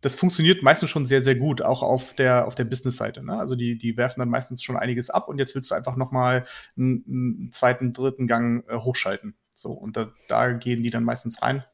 [0.00, 3.22] das funktioniert meistens schon sehr, sehr gut, auch auf der, auf der Business-Seite.
[3.24, 3.38] Ne?
[3.38, 6.44] Also die, die werfen dann meistens schon einiges ab und jetzt willst du einfach nochmal
[6.76, 9.34] einen, einen zweiten, dritten Gang äh, hochschalten.
[9.54, 11.64] So, und da, da gehen die dann meistens rein.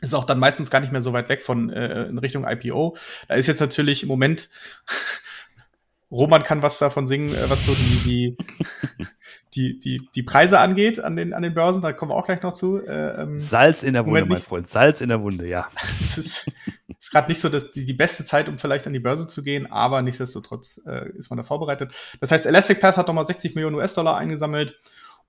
[0.00, 2.96] Ist auch dann meistens gar nicht mehr so weit weg von äh, in Richtung IPO.
[3.28, 4.50] Da ist jetzt natürlich im Moment
[6.14, 8.36] Roman kann was davon singen, äh, was so die, die,
[9.54, 11.82] die, die, die Preise angeht an den, an den Börsen.
[11.82, 12.78] Da kommen wir auch gleich noch zu.
[12.78, 14.68] Äh, ähm, Salz in der Wunde, mein Freund.
[14.68, 15.68] Salz in der Wunde, ja.
[16.00, 16.46] Es ist,
[17.00, 19.42] ist gerade nicht so dass die, die beste Zeit, um vielleicht an die Börse zu
[19.42, 21.92] gehen, aber nichtsdestotrotz äh, ist man da vorbereitet.
[22.20, 24.78] Das heißt, Elastic Path hat nochmal 60 Millionen US-Dollar eingesammelt.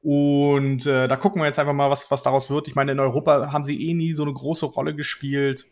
[0.06, 2.68] Und äh, da gucken wir jetzt einfach mal, was, was daraus wird.
[2.68, 5.66] Ich meine, in Europa haben sie eh nie so eine große Rolle gespielt.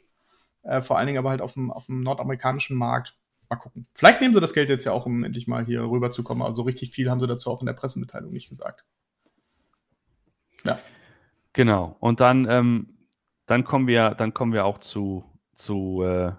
[0.63, 3.13] Äh, vor allen Dingen aber halt auf dem, auf dem nordamerikanischen Markt
[3.47, 3.85] mal gucken.
[3.93, 6.41] Vielleicht nehmen sie das Geld jetzt ja auch, um endlich mal hier rüberzukommen.
[6.41, 8.83] Also richtig viel haben sie dazu auch in der Pressemitteilung nicht gesagt.
[10.65, 10.79] Ja.
[11.53, 11.95] Genau.
[11.99, 12.97] Und dann, ähm,
[13.45, 16.31] dann kommen wir, dann kommen wir auch zu, zu, äh,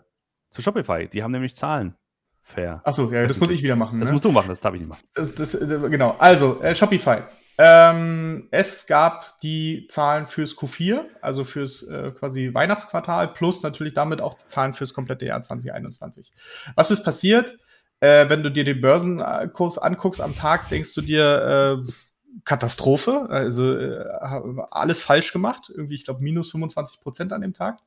[0.51, 1.07] zu Shopify.
[1.07, 1.95] Die haben nämlich Zahlen.
[2.43, 2.81] Fair.
[2.83, 4.01] Achso, ja, das muss ich wieder machen.
[4.01, 4.15] Das ne?
[4.15, 5.05] musst du machen, das darf ich nicht machen.
[5.15, 6.17] Das, das, äh, genau.
[6.19, 7.23] Also, äh, Shopify.
[7.57, 14.21] Ähm, es gab die Zahlen fürs Q4, also fürs äh, quasi Weihnachtsquartal, plus natürlich damit
[14.21, 16.33] auch die Zahlen fürs komplette Jahr 2021.
[16.75, 17.57] Was ist passiert?
[18.01, 21.93] Äh, wenn du dir den Börsenkurs anguckst am Tag, denkst du dir, äh,
[22.45, 24.05] Katastrophe, also äh,
[24.71, 27.79] alles falsch gemacht, irgendwie, ich glaube, minus 25 Prozent an dem Tag.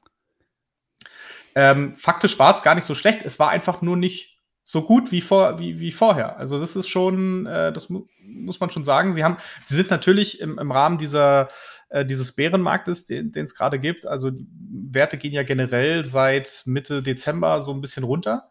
[1.56, 4.37] Ähm, faktisch war es gar nicht so schlecht, es war einfach nur nicht
[4.70, 6.36] so gut wie, vor, wie, wie vorher.
[6.36, 9.14] Also das ist schon, äh, das mu muss man schon sagen.
[9.14, 11.48] Sie haben, sie sind natürlich im, im Rahmen dieser,
[11.88, 14.06] äh, dieses Bärenmarktes, den es gerade gibt.
[14.06, 14.46] Also die
[14.92, 18.50] Werte gehen ja generell seit Mitte Dezember so ein bisschen runter.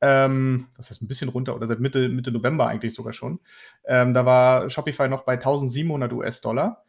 [0.00, 3.38] Ähm, das heißt ein bisschen runter oder seit Mitte, Mitte November eigentlich sogar schon.
[3.84, 6.82] Ähm, da war Shopify noch bei 1700 US-Dollar.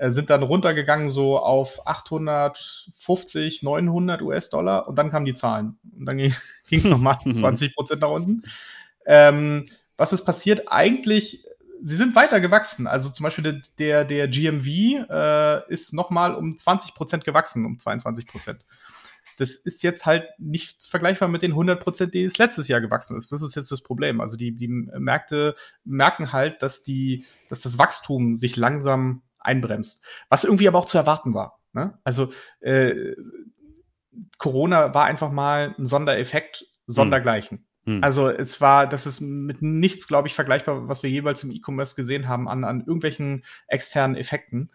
[0.00, 5.78] Äh, sind dann runtergegangen so auf 850, 900 US-Dollar und dann kamen die Zahlen.
[5.94, 6.32] Und dann ging
[6.70, 8.42] es nochmal 20 Prozent nach unten.
[9.04, 9.66] Ähm,
[9.98, 10.72] was ist passiert?
[10.72, 11.44] Eigentlich,
[11.82, 12.86] sie sind weiter gewachsen.
[12.86, 14.66] Also zum Beispiel der, der, der GMV
[15.10, 18.64] äh, ist nochmal um 20 Prozent gewachsen, um 22 Prozent.
[19.36, 23.18] Das ist jetzt halt nicht vergleichbar mit den 100 Prozent, die es letztes Jahr gewachsen
[23.18, 23.32] ist.
[23.32, 24.22] Das ist jetzt das Problem.
[24.22, 30.04] Also die, die Märkte merken halt, dass die, dass das Wachstum sich langsam einbremst.
[30.28, 31.60] Was irgendwie aber auch zu erwarten war.
[31.72, 31.98] Ne?
[32.04, 33.14] Also äh,
[34.38, 37.66] Corona war einfach mal ein Sondereffekt, sondergleichen.
[37.84, 38.02] Hm.
[38.02, 41.94] Also es war, das ist mit nichts, glaube ich, vergleichbar, was wir jeweils im E-Commerce
[41.94, 44.70] gesehen haben, an, an irgendwelchen externen Effekten.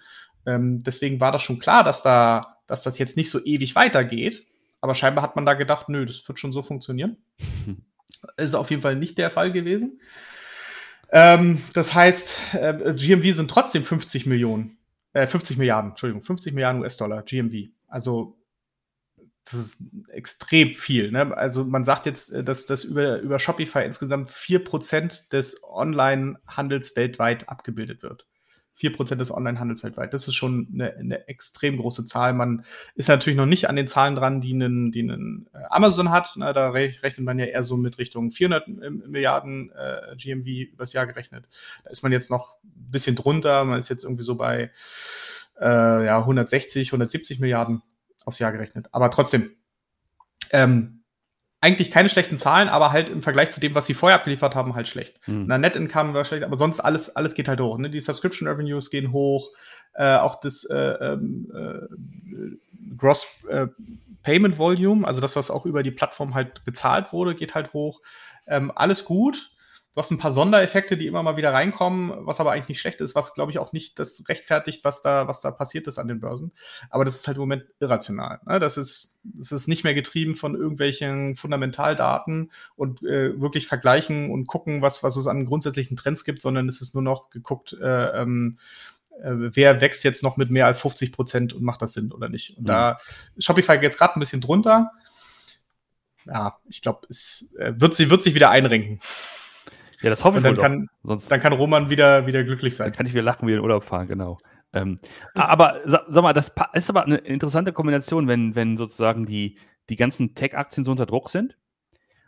[0.45, 4.45] Ähm, deswegen war das schon klar, dass da, dass das jetzt nicht so ewig weitergeht.
[4.81, 7.17] Aber scheinbar hat man da gedacht, nö, das wird schon so funktionieren.
[7.65, 7.85] Hm.
[8.37, 9.99] Ist auf jeden Fall nicht der Fall gewesen.
[11.11, 14.77] Ähm, das heißt, äh, GMV sind trotzdem 50 Millionen,
[15.13, 17.69] äh, 50 Milliarden, Entschuldigung, 50 Milliarden US-Dollar GMV.
[17.87, 18.37] Also
[19.45, 19.77] das ist
[20.09, 21.11] extrem viel.
[21.11, 21.35] Ne?
[21.37, 27.47] Also man sagt jetzt, äh, dass das über, über Shopify insgesamt 4% des Online-Handels weltweit
[27.47, 28.27] abgebildet wird.
[28.77, 30.13] 4% des Onlinehandels weltweit.
[30.13, 32.33] Das ist schon eine, eine, extrem große Zahl.
[32.33, 36.11] Man ist natürlich noch nicht an den Zahlen dran, die einen, die einen äh, Amazon
[36.11, 36.33] hat.
[36.35, 41.07] Na, da rechnet man ja eher so mit Richtung 400 Milliarden äh, GMV übers Jahr
[41.07, 41.47] gerechnet.
[41.83, 43.63] Da ist man jetzt noch ein bisschen drunter.
[43.63, 44.71] Man ist jetzt irgendwie so bei
[45.59, 47.81] äh, ja, 160, 170 Milliarden
[48.25, 48.87] aufs Jahr gerechnet.
[48.91, 49.51] Aber trotzdem,
[50.51, 50.94] ähm,
[51.65, 54.75] eigentlich keine schlechten Zahlen, aber halt im Vergleich zu dem, was sie vorher abgeliefert haben,
[54.75, 55.19] halt schlecht.
[55.25, 55.47] Hm.
[55.47, 57.79] Na, Net Income war schlecht, aber sonst alles, alles geht halt hoch.
[57.79, 57.89] Ne?
[57.89, 59.49] Die Subscription Revenues gehen hoch,
[59.95, 63.65] äh, auch das äh, ähm, äh, Gross äh,
[64.21, 68.01] Payment Volume, also das, was auch über die Plattform halt bezahlt wurde, geht halt hoch.
[68.45, 69.49] Ähm, alles gut.
[69.95, 72.99] Du hast ein paar Sondereffekte, die immer mal wieder reinkommen, was aber eigentlich nicht schlecht
[72.99, 76.09] ist, was glaube ich auch nicht das rechtfertigt, was da, was da passiert ist an
[76.09, 76.51] den Börsen.
[76.89, 78.41] Aber das ist halt im Moment irrational.
[78.45, 78.59] Ne?
[78.59, 84.47] Das ist, das ist nicht mehr getrieben von irgendwelchen Fundamentaldaten und äh, wirklich vergleichen und
[84.47, 88.21] gucken, was, was es an grundsätzlichen Trends gibt, sondern es ist nur noch geguckt, äh,
[88.21, 88.57] ähm,
[89.23, 92.27] äh, wer wächst jetzt noch mit mehr als 50 Prozent und macht das Sinn oder
[92.27, 92.57] nicht.
[92.57, 92.67] Und mhm.
[92.67, 92.99] da
[93.39, 94.91] Shopify jetzt gerade ein bisschen drunter.
[96.25, 98.99] Ja, ich glaube, es äh, wird, sie, wird sich wieder einrenken.
[100.01, 102.87] Ja, das hoffe ich dann kann, Sonst, dann kann Roman wieder, wieder glücklich sein.
[102.87, 104.37] Dann kann ich wieder lachen, wieder in Urlaub fahren, genau.
[104.73, 104.99] Ähm,
[105.33, 109.57] aber sag, sag, mal, das ist aber eine interessante Kombination, wenn, wenn sozusagen die,
[109.89, 111.57] die ganzen Tech-Aktien so unter Druck sind.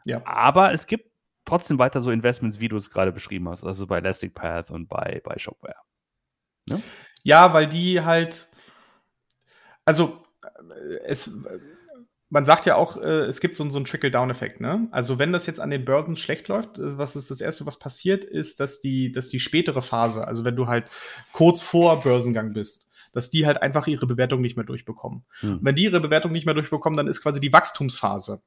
[0.05, 0.21] Ja.
[0.25, 1.11] Aber es gibt
[1.43, 4.87] trotzdem weiter so Investments, wie du es gerade beschrieben hast, also bei Elastic Path und
[4.87, 5.75] bei, bei Shopware.
[6.69, 6.81] Ne?
[7.23, 8.47] Ja, weil die halt,
[9.83, 11.45] also äh, es,
[12.29, 14.59] man sagt ja auch, äh, es gibt so, so einen Trickle-Down-Effekt.
[14.59, 14.87] Ne?
[14.91, 17.79] Also wenn das jetzt an den Börsen schlecht läuft, äh, was ist das Erste, was
[17.79, 20.89] passiert, ist, dass die, dass die spätere Phase, also wenn du halt
[21.31, 25.23] kurz vor Börsengang bist, dass die halt einfach ihre Bewertung nicht mehr durchbekommen.
[25.39, 25.59] Hm.
[25.61, 28.41] wenn die ihre Bewertung nicht mehr durchbekommen, dann ist quasi die Wachstumsphase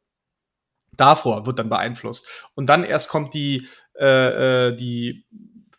[0.97, 2.29] davor wird dann beeinflusst.
[2.55, 3.67] Und dann erst kommt die,
[3.99, 5.25] äh, äh die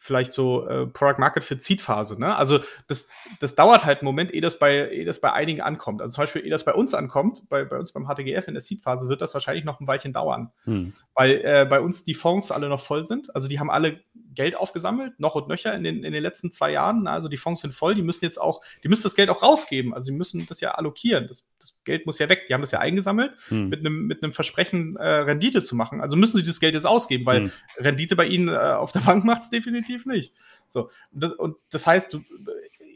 [0.03, 2.19] vielleicht so äh, Product Market Fit Seed Phase.
[2.19, 2.35] Ne?
[2.35, 3.07] Also das,
[3.39, 6.01] das dauert halt einen Moment, ehe das, bei, ehe das bei einigen ankommt.
[6.01, 8.63] Also zum Beispiel, ehe das bei uns ankommt, bei, bei uns beim HTGF in der
[8.63, 10.51] Seed Phase, wird das wahrscheinlich noch ein Weilchen dauern.
[10.63, 10.91] Hm.
[11.13, 13.33] Weil äh, bei uns die Fonds alle noch voll sind.
[13.35, 13.99] Also die haben alle
[14.33, 17.07] Geld aufgesammelt, noch und nöcher in den, in den letzten zwei Jahren.
[17.07, 19.93] Also die Fonds sind voll, die müssen jetzt auch, die müssen das Geld auch rausgeben.
[19.93, 21.27] Also die müssen das ja allokieren.
[21.27, 22.45] Das, das Geld muss ja weg.
[22.47, 23.69] Die haben das ja eingesammelt hm.
[23.69, 26.01] mit einem mit einem Versprechen, äh, Rendite zu machen.
[26.01, 27.51] Also müssen sie das Geld jetzt ausgeben, weil hm.
[27.77, 30.33] Rendite bei ihnen äh, auf der Bank macht es definitiv nicht.
[30.67, 30.89] So.
[31.11, 32.21] Und das, und das heißt, du,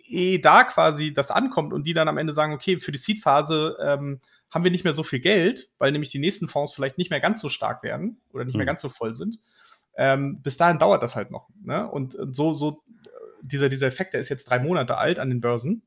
[0.07, 3.77] eh da quasi das ankommt und die dann am Ende sagen, okay, für die Seed-Phase
[3.81, 7.09] ähm, haben wir nicht mehr so viel Geld, weil nämlich die nächsten Fonds vielleicht nicht
[7.09, 8.59] mehr ganz so stark werden oder nicht hm.
[8.59, 9.39] mehr ganz so voll sind.
[9.97, 11.49] Ähm, bis dahin dauert das halt noch.
[11.63, 11.89] Ne?
[11.89, 12.83] Und, und so, so,
[13.41, 15.83] dieser, dieser Effekt, der ist jetzt drei Monate alt an den Börsen.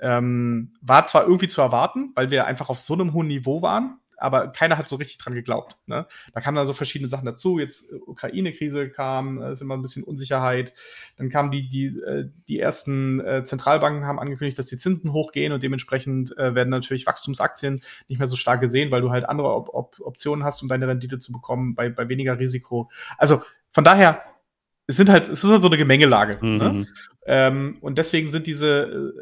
[0.00, 3.98] Ähm, war zwar irgendwie zu erwarten, weil wir einfach auf so einem hohen Niveau waren,
[4.16, 5.76] aber keiner hat so richtig dran geglaubt.
[5.86, 6.06] Ne?
[6.32, 7.58] Da kamen dann so verschiedene Sachen dazu.
[7.58, 10.72] Jetzt äh, Ukraine-Krise kam, äh, ist immer ein bisschen Unsicherheit.
[11.16, 15.62] Dann kamen die, die, äh, die ersten Zentralbanken haben angekündigt, dass die Zinsen hochgehen und
[15.62, 20.00] dementsprechend werden natürlich Wachstumsaktien nicht mehr so stark gesehen, weil du halt andere Op Op
[20.00, 22.90] Optionen hast, um deine Rendite zu bekommen bei, bei weniger Risiko.
[23.18, 24.22] Also von daher,
[24.86, 26.38] es sind halt, es ist halt so eine Gemengelage.
[26.44, 26.70] Ne?
[26.70, 26.78] Mhm.
[26.78, 26.86] Ne?
[27.26, 29.12] Ähm, und deswegen sind diese,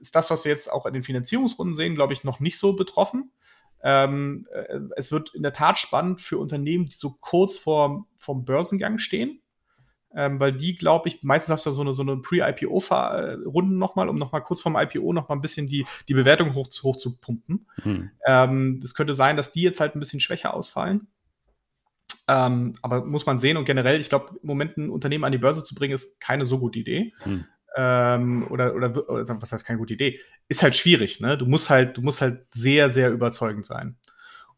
[0.00, 2.74] ist das, was wir jetzt auch in den Finanzierungsrunden sehen, glaube ich, noch nicht so
[2.74, 3.30] betroffen.
[3.88, 8.44] Ähm, äh, es wird in der Tat spannend für Unternehmen, die so kurz vor, vom
[8.44, 9.40] Börsengang stehen.
[10.12, 14.16] Ähm, weil die, glaube ich, meistens hast du so eine, so eine Pre-IPO-Runde nochmal, um
[14.16, 17.68] nochmal kurz vorm IPO nochmal ein bisschen die, die Bewertung hoch, hoch zu pumpen.
[17.84, 18.10] Mhm.
[18.26, 21.06] Ähm, das könnte sein, dass die jetzt halt ein bisschen schwächer ausfallen.
[22.26, 25.38] Ähm, aber muss man sehen und generell, ich glaube, im Moment ein Unternehmen an die
[25.38, 27.12] Börse zu bringen, ist keine so gute Idee.
[27.24, 27.44] Mhm
[27.76, 31.36] ähm, oder, oder, oder was heißt keine gute Idee, ist halt schwierig, ne?
[31.36, 33.96] Du musst halt, du musst halt sehr, sehr überzeugend sein.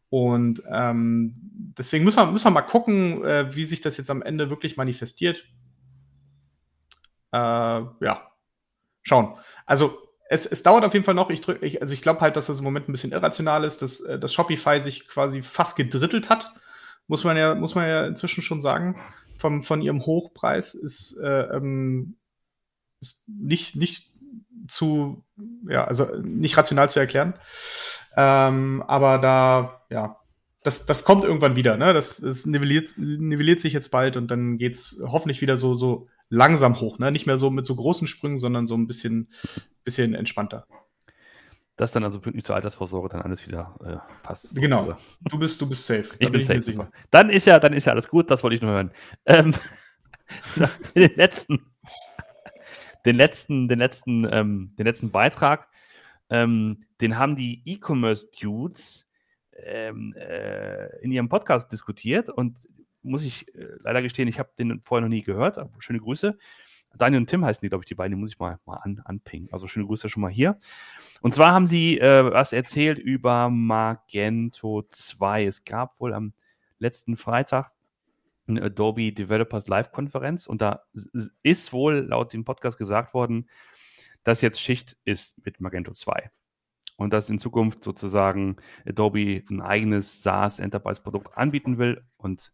[0.09, 1.33] Und ähm,
[1.77, 4.77] deswegen müssen wir, müssen wir mal gucken, äh, wie sich das jetzt am Ende wirklich
[4.77, 5.43] manifestiert.
[7.31, 8.31] Äh, ja,
[9.03, 9.37] schauen.
[9.65, 11.29] Also es, es dauert auf jeden Fall noch.
[11.29, 13.81] Ich drück, ich, also ich glaube halt, dass das im Moment ein bisschen irrational ist,
[13.81, 16.53] dass, äh, dass Shopify sich quasi fast gedrittelt hat.
[17.07, 19.01] Muss man ja, muss man ja inzwischen schon sagen.
[19.37, 22.17] Vom, von ihrem Hochpreis ist äh, ähm,
[23.37, 24.09] nicht, nicht
[24.67, 25.23] zu,
[25.67, 27.33] ja, also nicht rational zu erklären.
[28.15, 30.17] Ähm, aber da, ja,
[30.63, 31.93] das, das kommt irgendwann wieder, ne?
[31.93, 36.79] Das, das nivelliert, nivelliert sich jetzt bald und dann geht's hoffentlich wieder so, so langsam
[36.79, 37.11] hoch, ne?
[37.11, 39.29] Nicht mehr so mit so großen Sprüngen, sondern so ein bisschen,
[39.83, 40.67] bisschen entspannter.
[41.77, 44.53] Das dann also pünktlich zur Altersvorsorge dann alles wieder äh, passt.
[44.53, 44.97] So genau.
[45.29, 46.09] Du bist, du bist safe.
[46.19, 46.89] Ich bin, bin safe.
[47.09, 48.91] Dann ist ja, dann ist ja alles gut, das wollte ich nur hören.
[49.25, 49.53] Ähm,
[50.93, 51.65] in den letzten
[53.05, 55.67] den letzten, den letzten, ähm, den letzten Beitrag,
[56.29, 59.07] ähm, den haben die E-Commerce-Dudes
[59.65, 62.57] ähm, äh, in ihrem Podcast diskutiert und
[63.01, 66.37] muss ich äh, leider gestehen, ich habe den vorher noch nie gehört, schöne Grüße.
[66.97, 69.01] Daniel und Tim heißen die, glaube ich, die beiden, die muss ich mal, mal an,
[69.05, 69.49] anpingen.
[69.51, 70.57] Also schöne Grüße schon mal hier.
[71.21, 75.45] Und zwar haben sie äh, was erzählt über Magento 2.
[75.45, 76.33] Es gab wohl am
[76.79, 77.71] letzten Freitag
[78.49, 80.83] eine Adobe Developers Live-Konferenz und da
[81.43, 83.49] ist wohl laut dem Podcast gesagt worden,
[84.23, 86.29] dass jetzt Schicht ist mit Magento 2
[86.97, 92.51] und dass in Zukunft sozusagen Adobe ein eigenes SaaS-Enterprise-Produkt anbieten will und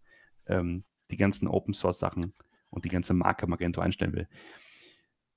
[0.48, 2.34] ähm, die ganzen Open-Source-Sachen
[2.70, 4.28] und die ganze Marke Magento einstellen will.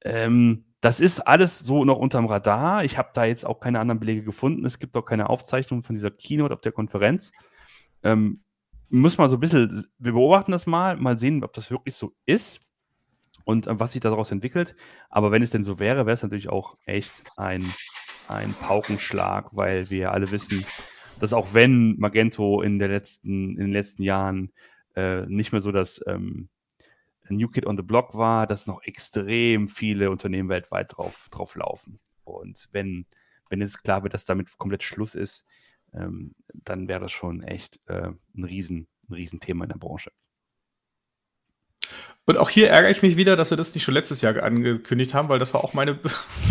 [0.02, 2.84] Ähm, das ist alles so noch unterm Radar.
[2.84, 4.64] Ich habe da jetzt auch keine anderen Belege gefunden.
[4.64, 7.32] Es gibt auch keine Aufzeichnung von dieser Keynote auf der Konferenz.
[8.02, 8.42] Ähm,
[8.90, 12.14] muss mal so ein bisschen, wir beobachten das mal, mal sehen, ob das wirklich so
[12.26, 12.60] ist
[13.44, 14.74] und äh, was sich daraus entwickelt.
[15.10, 17.64] Aber wenn es denn so wäre, wäre es natürlich auch echt ein,
[18.28, 20.64] ein Paukenschlag, weil wir alle wissen,
[21.20, 24.52] dass auch wenn Magento in, der letzten, in den letzten Jahren
[24.94, 26.48] äh, nicht mehr so das ähm,
[27.28, 32.00] New Kid on the Block war, dass noch extrem viele Unternehmen weltweit drauf, drauf laufen.
[32.24, 33.06] Und wenn,
[33.48, 35.46] wenn jetzt klar wird, dass damit komplett Schluss ist,
[35.94, 40.10] ähm, dann wäre das schon echt äh, ein, Riesen, ein Riesenthema in der Branche.
[42.26, 45.14] Und auch hier ärgere ich mich wieder, dass wir das nicht schon letztes Jahr angekündigt
[45.14, 45.98] haben, weil das war auch meine,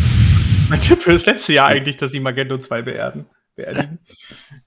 [0.70, 4.00] mein Tipp für das letzte Jahr eigentlich, dass sie Magento 2 beerden, beerdigen.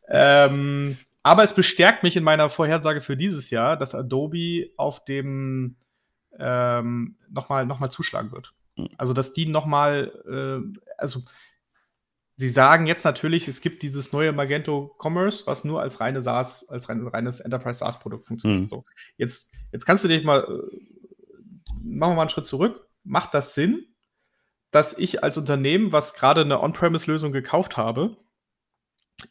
[0.09, 5.77] ähm, aber es bestärkt mich in meiner Vorhersage für dieses Jahr, dass Adobe auf dem
[6.39, 8.55] ähm, nochmal noch mal zuschlagen wird.
[8.77, 8.89] Hm.
[8.97, 11.23] Also, dass die nochmal, äh, also
[12.41, 16.67] Sie sagen jetzt natürlich, es gibt dieses neue Magento Commerce, was nur als reine SaaS,
[16.71, 18.63] als rein, reines Enterprise SaaS Produkt funktioniert.
[18.63, 18.67] Mhm.
[18.67, 18.87] So,
[19.19, 20.77] jetzt, jetzt kannst du dich mal, äh,
[21.83, 22.89] machen wir mal einen Schritt zurück.
[23.05, 23.95] Macht das Sinn,
[24.71, 28.17] dass ich als Unternehmen, was gerade eine On-Premise-Lösung gekauft habe,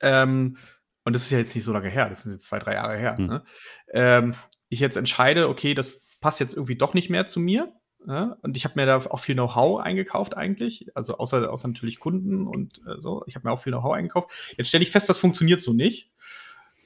[0.01, 0.57] ähm,
[1.03, 2.95] und das ist ja jetzt nicht so lange her, das sind jetzt zwei, drei Jahre
[2.95, 3.25] her, hm.
[3.25, 3.43] ne?
[3.91, 4.35] ähm,
[4.67, 7.73] ich jetzt entscheide, okay, das passt jetzt irgendwie doch nicht mehr zu mir.
[8.07, 8.37] Ja?
[8.41, 12.47] Und ich habe mir da auch viel Know-how eingekauft eigentlich, also außer, außer natürlich Kunden
[12.47, 13.23] und äh, so.
[13.27, 14.29] Ich habe mir auch viel Know-how eingekauft.
[14.57, 16.11] Jetzt stelle ich fest, das funktioniert so nicht.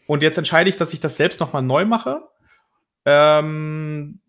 [0.08, 2.28] Und jetzt entscheide ich, dass ich das selbst nochmal neu mache.
[3.06, 4.19] Ähm,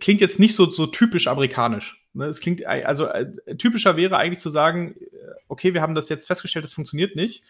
[0.00, 2.06] klingt jetzt nicht so, so typisch amerikanisch.
[2.14, 2.26] Ne?
[2.26, 5.06] Es klingt, also äh, typischer wäre eigentlich zu sagen, äh,
[5.48, 7.44] okay, wir haben das jetzt festgestellt, das funktioniert nicht.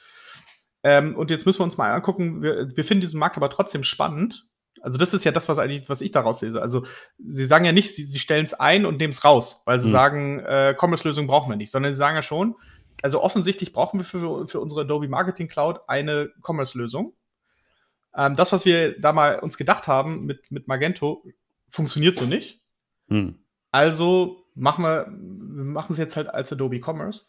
[0.84, 3.84] Ähm, und jetzt müssen wir uns mal angucken, wir, wir finden diesen Markt aber trotzdem
[3.84, 4.46] spannend.
[4.82, 6.60] Also das ist ja das, was eigentlich, was ich daraus lese.
[6.60, 6.84] Also
[7.18, 9.88] sie sagen ja nicht, sie, sie stellen es ein und nehmen es raus, weil sie
[9.88, 9.92] mhm.
[9.92, 12.56] sagen, äh, Commerce-Lösung brauchen wir nicht, sondern sie sagen ja schon,
[13.02, 17.14] also offensichtlich brauchen wir für, für unsere Adobe Marketing Cloud eine Commerce-Lösung.
[18.14, 21.24] Ähm, das, was wir da mal uns gedacht haben mit, mit Magento,
[21.70, 22.60] funktioniert so nicht.
[23.06, 23.38] Mhm.
[23.70, 27.26] Also machen wir, wir machen es jetzt halt als Adobe Commerce.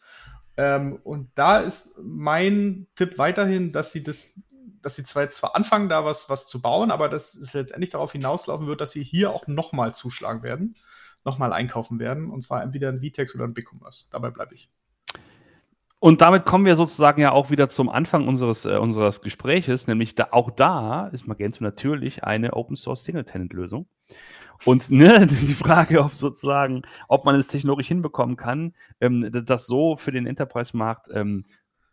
[0.58, 4.42] Ähm, und da ist mein Tipp weiterhin, dass sie das,
[4.84, 8.12] dass sie zwar, zwar anfangen, da was, was zu bauen, aber dass es letztendlich darauf
[8.12, 10.76] hinauslaufen wird, dass sie hier auch nochmal zuschlagen werden,
[11.26, 14.06] nochmal einkaufen werden, und zwar entweder ein VTEX oder ein BigCommerce.
[14.12, 14.69] Dabei bleibe ich.
[16.00, 20.15] Und damit kommen wir sozusagen ja auch wieder zum Anfang unseres, äh, unseres Gespräches, nämlich
[20.15, 23.88] da, auch da ist Magento natürlich eine Open Source Single Tenant Lösung.
[24.65, 29.96] Und ne, die Frage, ob sozusagen, ob man es technologisch hinbekommen kann, ähm, das so
[29.96, 31.46] für den Enterprise-Markt ähm,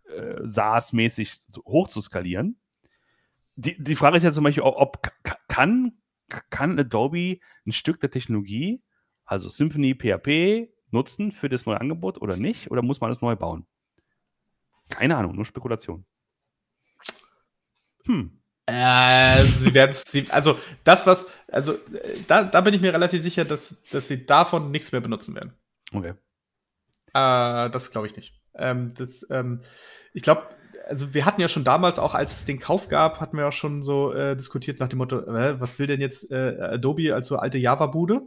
[0.08, 2.59] äh, SaaS-mäßig hoch zu skalieren.
[3.56, 5.02] Die, die Frage ist ja zum Beispiel, ob
[5.48, 5.92] kann,
[6.28, 8.82] kann Adobe ein Stück der Technologie,
[9.24, 12.70] also Symphony, PHP, nutzen für das neue Angebot oder nicht?
[12.70, 13.66] Oder muss man das neu bauen?
[14.88, 16.04] Keine Ahnung, nur Spekulation.
[18.06, 18.40] Hm.
[18.66, 21.78] Äh, sie werden es, also das, was, also
[22.28, 25.54] da, da bin ich mir relativ sicher, dass, dass sie davon nichts mehr benutzen werden.
[25.92, 26.14] Okay.
[27.12, 28.40] Äh, das glaube ich nicht.
[28.54, 29.60] Ähm, das, ähm,
[30.12, 30.48] ich glaube,
[30.88, 33.52] also wir hatten ja schon damals, auch als es den Kauf gab, hatten wir auch
[33.52, 37.26] schon so äh, diskutiert nach dem Motto, äh, was will denn jetzt äh, Adobe als
[37.26, 38.22] so alte Java-Bude,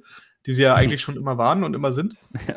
[0.45, 2.15] die sie ja eigentlich schon immer waren und immer sind.
[2.47, 2.55] Ja.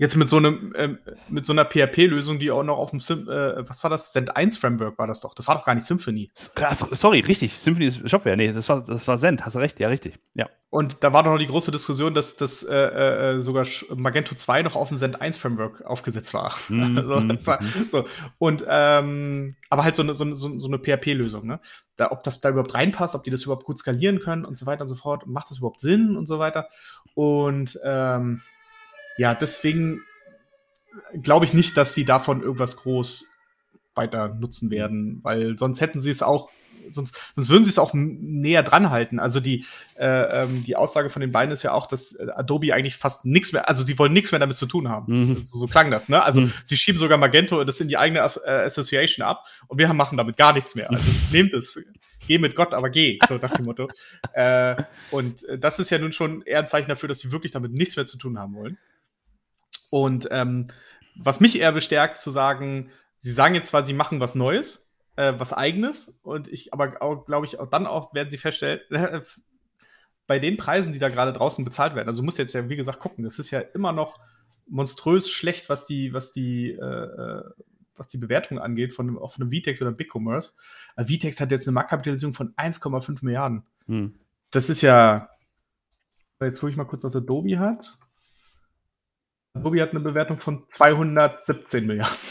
[0.00, 0.96] Jetzt mit so einem, äh,
[1.28, 4.14] mit so einer PHP-Lösung, die auch noch auf dem Sim, äh, was war das?
[4.14, 5.34] Send 1 Framework war das doch.
[5.34, 6.30] Das war doch gar nicht Symphony.
[6.92, 7.58] Sorry, richtig.
[7.58, 8.34] Symphony ist Shopware.
[8.34, 9.44] Nee, das war, das war Send.
[9.44, 9.78] Hast du recht.
[9.78, 10.18] Ja, richtig.
[10.32, 10.48] Ja.
[10.70, 14.62] Und da war doch noch die große Diskussion, dass das äh, äh, sogar Magento 2
[14.62, 16.54] noch auf dem Send 1 Framework aufgesetzt war.
[16.70, 17.88] Mm, also, mm, war mm.
[17.90, 18.04] so.
[18.38, 21.60] Und, ähm, aber halt so eine, so, so, so eine PHP-Lösung, ne?
[21.96, 24.64] Da, ob das da überhaupt reinpasst, ob die das überhaupt gut skalieren können und so
[24.64, 25.26] weiter und so fort.
[25.26, 26.68] Macht das überhaupt Sinn und so weiter.
[27.12, 28.40] Und, ähm,
[29.20, 30.00] ja, deswegen
[31.22, 33.26] glaube ich nicht, dass sie davon irgendwas groß
[33.94, 36.48] weiter nutzen werden, weil sonst hätten sie es auch,
[36.90, 39.20] sonst, sonst würden sie es auch näher dran halten.
[39.20, 39.66] Also die,
[39.98, 43.26] äh, ähm, die Aussage von den beiden ist ja auch, dass äh, Adobe eigentlich fast
[43.26, 45.12] nichts mehr, also sie wollen nichts mehr damit zu tun haben.
[45.12, 45.44] Mhm.
[45.44, 46.22] So, so, klang das, ne?
[46.22, 46.54] Also mhm.
[46.64, 50.16] sie schieben sogar Magento das in die eigene As äh, Association ab und wir machen
[50.16, 50.88] damit gar nichts mehr.
[50.88, 51.78] Also nehmt es.
[52.26, 53.90] Geh mit Gott, aber geh, so nach dem Motto.
[54.32, 54.76] äh,
[55.10, 57.72] und äh, das ist ja nun schon eher ein Zeichen dafür, dass sie wirklich damit
[57.72, 58.78] nichts mehr zu tun haben wollen.
[59.90, 60.66] Und ähm,
[61.16, 65.34] was mich eher bestärkt, zu sagen, sie sagen jetzt zwar, sie machen was Neues, äh,
[65.36, 69.20] was Eigenes, und ich, aber auch, glaube ich, auch dann auch werden sie feststellen, äh,
[70.26, 73.00] bei den Preisen, die da gerade draußen bezahlt werden, also muss jetzt ja, wie gesagt,
[73.00, 74.20] gucken, das ist ja immer noch
[74.66, 77.42] monströs schlecht, was die, was die, äh, äh
[78.00, 80.54] was die Bewertung angeht von einem, auf einem VTEX oder BigCommerce.
[80.96, 83.62] Äh, VTEX hat jetzt eine Marktkapitalisierung von 1,5 Milliarden.
[83.86, 84.14] Hm.
[84.50, 85.28] Das ist ja,
[86.40, 87.98] jetzt gucke ich mal kurz, was Adobe hat.
[89.54, 92.16] Adobe hat eine Bewertung von 217 Milliarden.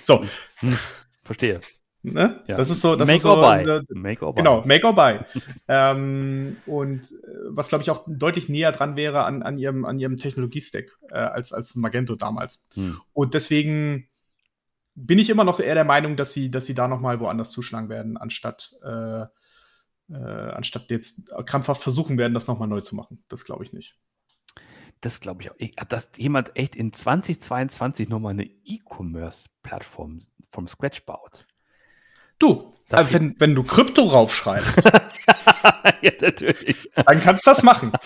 [0.00, 0.24] So.
[0.60, 0.78] Hm,
[1.24, 1.60] verstehe.
[2.00, 2.42] Ne?
[2.46, 2.56] Ja.
[2.56, 3.82] Das ist so, das make ist so, or buy.
[3.90, 4.42] make or buy.
[4.42, 5.20] Genau, make or buy.
[5.68, 9.98] ähm, und äh, was, glaube ich, auch deutlich näher dran wäre an, an ihrem, an
[9.98, 12.64] ihrem Technologiestack äh, als, als Magento damals.
[12.72, 12.98] Hm.
[13.12, 14.08] Und deswegen
[14.94, 17.90] bin ich immer noch eher der Meinung, dass sie, dass sie da nochmal woanders zuschlagen
[17.90, 19.24] werden, anstatt, äh,
[20.10, 23.22] äh, anstatt jetzt krampfhaft versuchen werden, das nochmal neu zu machen.
[23.28, 23.98] Das glaube ich nicht
[25.04, 31.46] das glaube ich auch, dass jemand echt in 2022 nochmal eine E-Commerce-Plattform vom Scratch baut.
[32.38, 34.84] Du, also wenn, wenn du Krypto raufschreibst,
[36.02, 36.90] ja, natürlich.
[36.94, 37.92] dann kannst du das machen.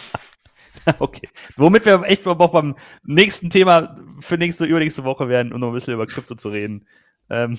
[1.01, 1.28] Okay.
[1.57, 5.74] Womit wir echt auch beim nächsten Thema für nächste, übernächste Woche werden, um noch ein
[5.74, 6.86] bisschen über Krypto zu reden.
[7.28, 7.59] Ähm,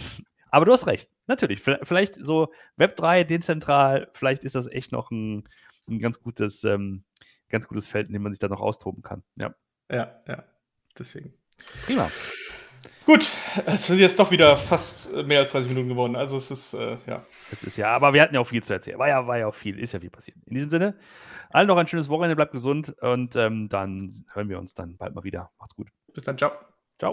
[0.50, 1.12] aber du hast recht.
[1.28, 1.62] Natürlich.
[1.62, 5.48] Vielleicht so Web3 dezentral, vielleicht ist das echt noch ein,
[5.88, 7.04] ein ganz gutes ähm,
[7.50, 9.24] ganz gutes Feld, in dem man sich da noch austoben kann.
[9.36, 9.54] Ja,
[9.92, 10.44] ja, ja.
[10.98, 11.34] Deswegen.
[11.86, 12.10] Prima.
[13.06, 13.28] Gut,
[13.66, 16.16] es sind jetzt doch wieder fast mehr als 30 Minuten geworden.
[16.16, 17.26] Also es ist, äh, ja.
[17.52, 19.00] Es ist ja, aber wir hatten ja auch viel zu erzählen.
[19.00, 20.38] War ja, war ja auch viel, ist ja viel passiert.
[20.46, 20.96] In diesem Sinne,
[21.50, 25.16] allen noch ein schönes Wochenende, bleibt gesund und ähm, dann hören wir uns dann bald
[25.16, 25.50] mal wieder.
[25.60, 25.88] Macht's gut.
[26.14, 26.52] Bis dann, ciao.
[27.00, 27.12] Ciao.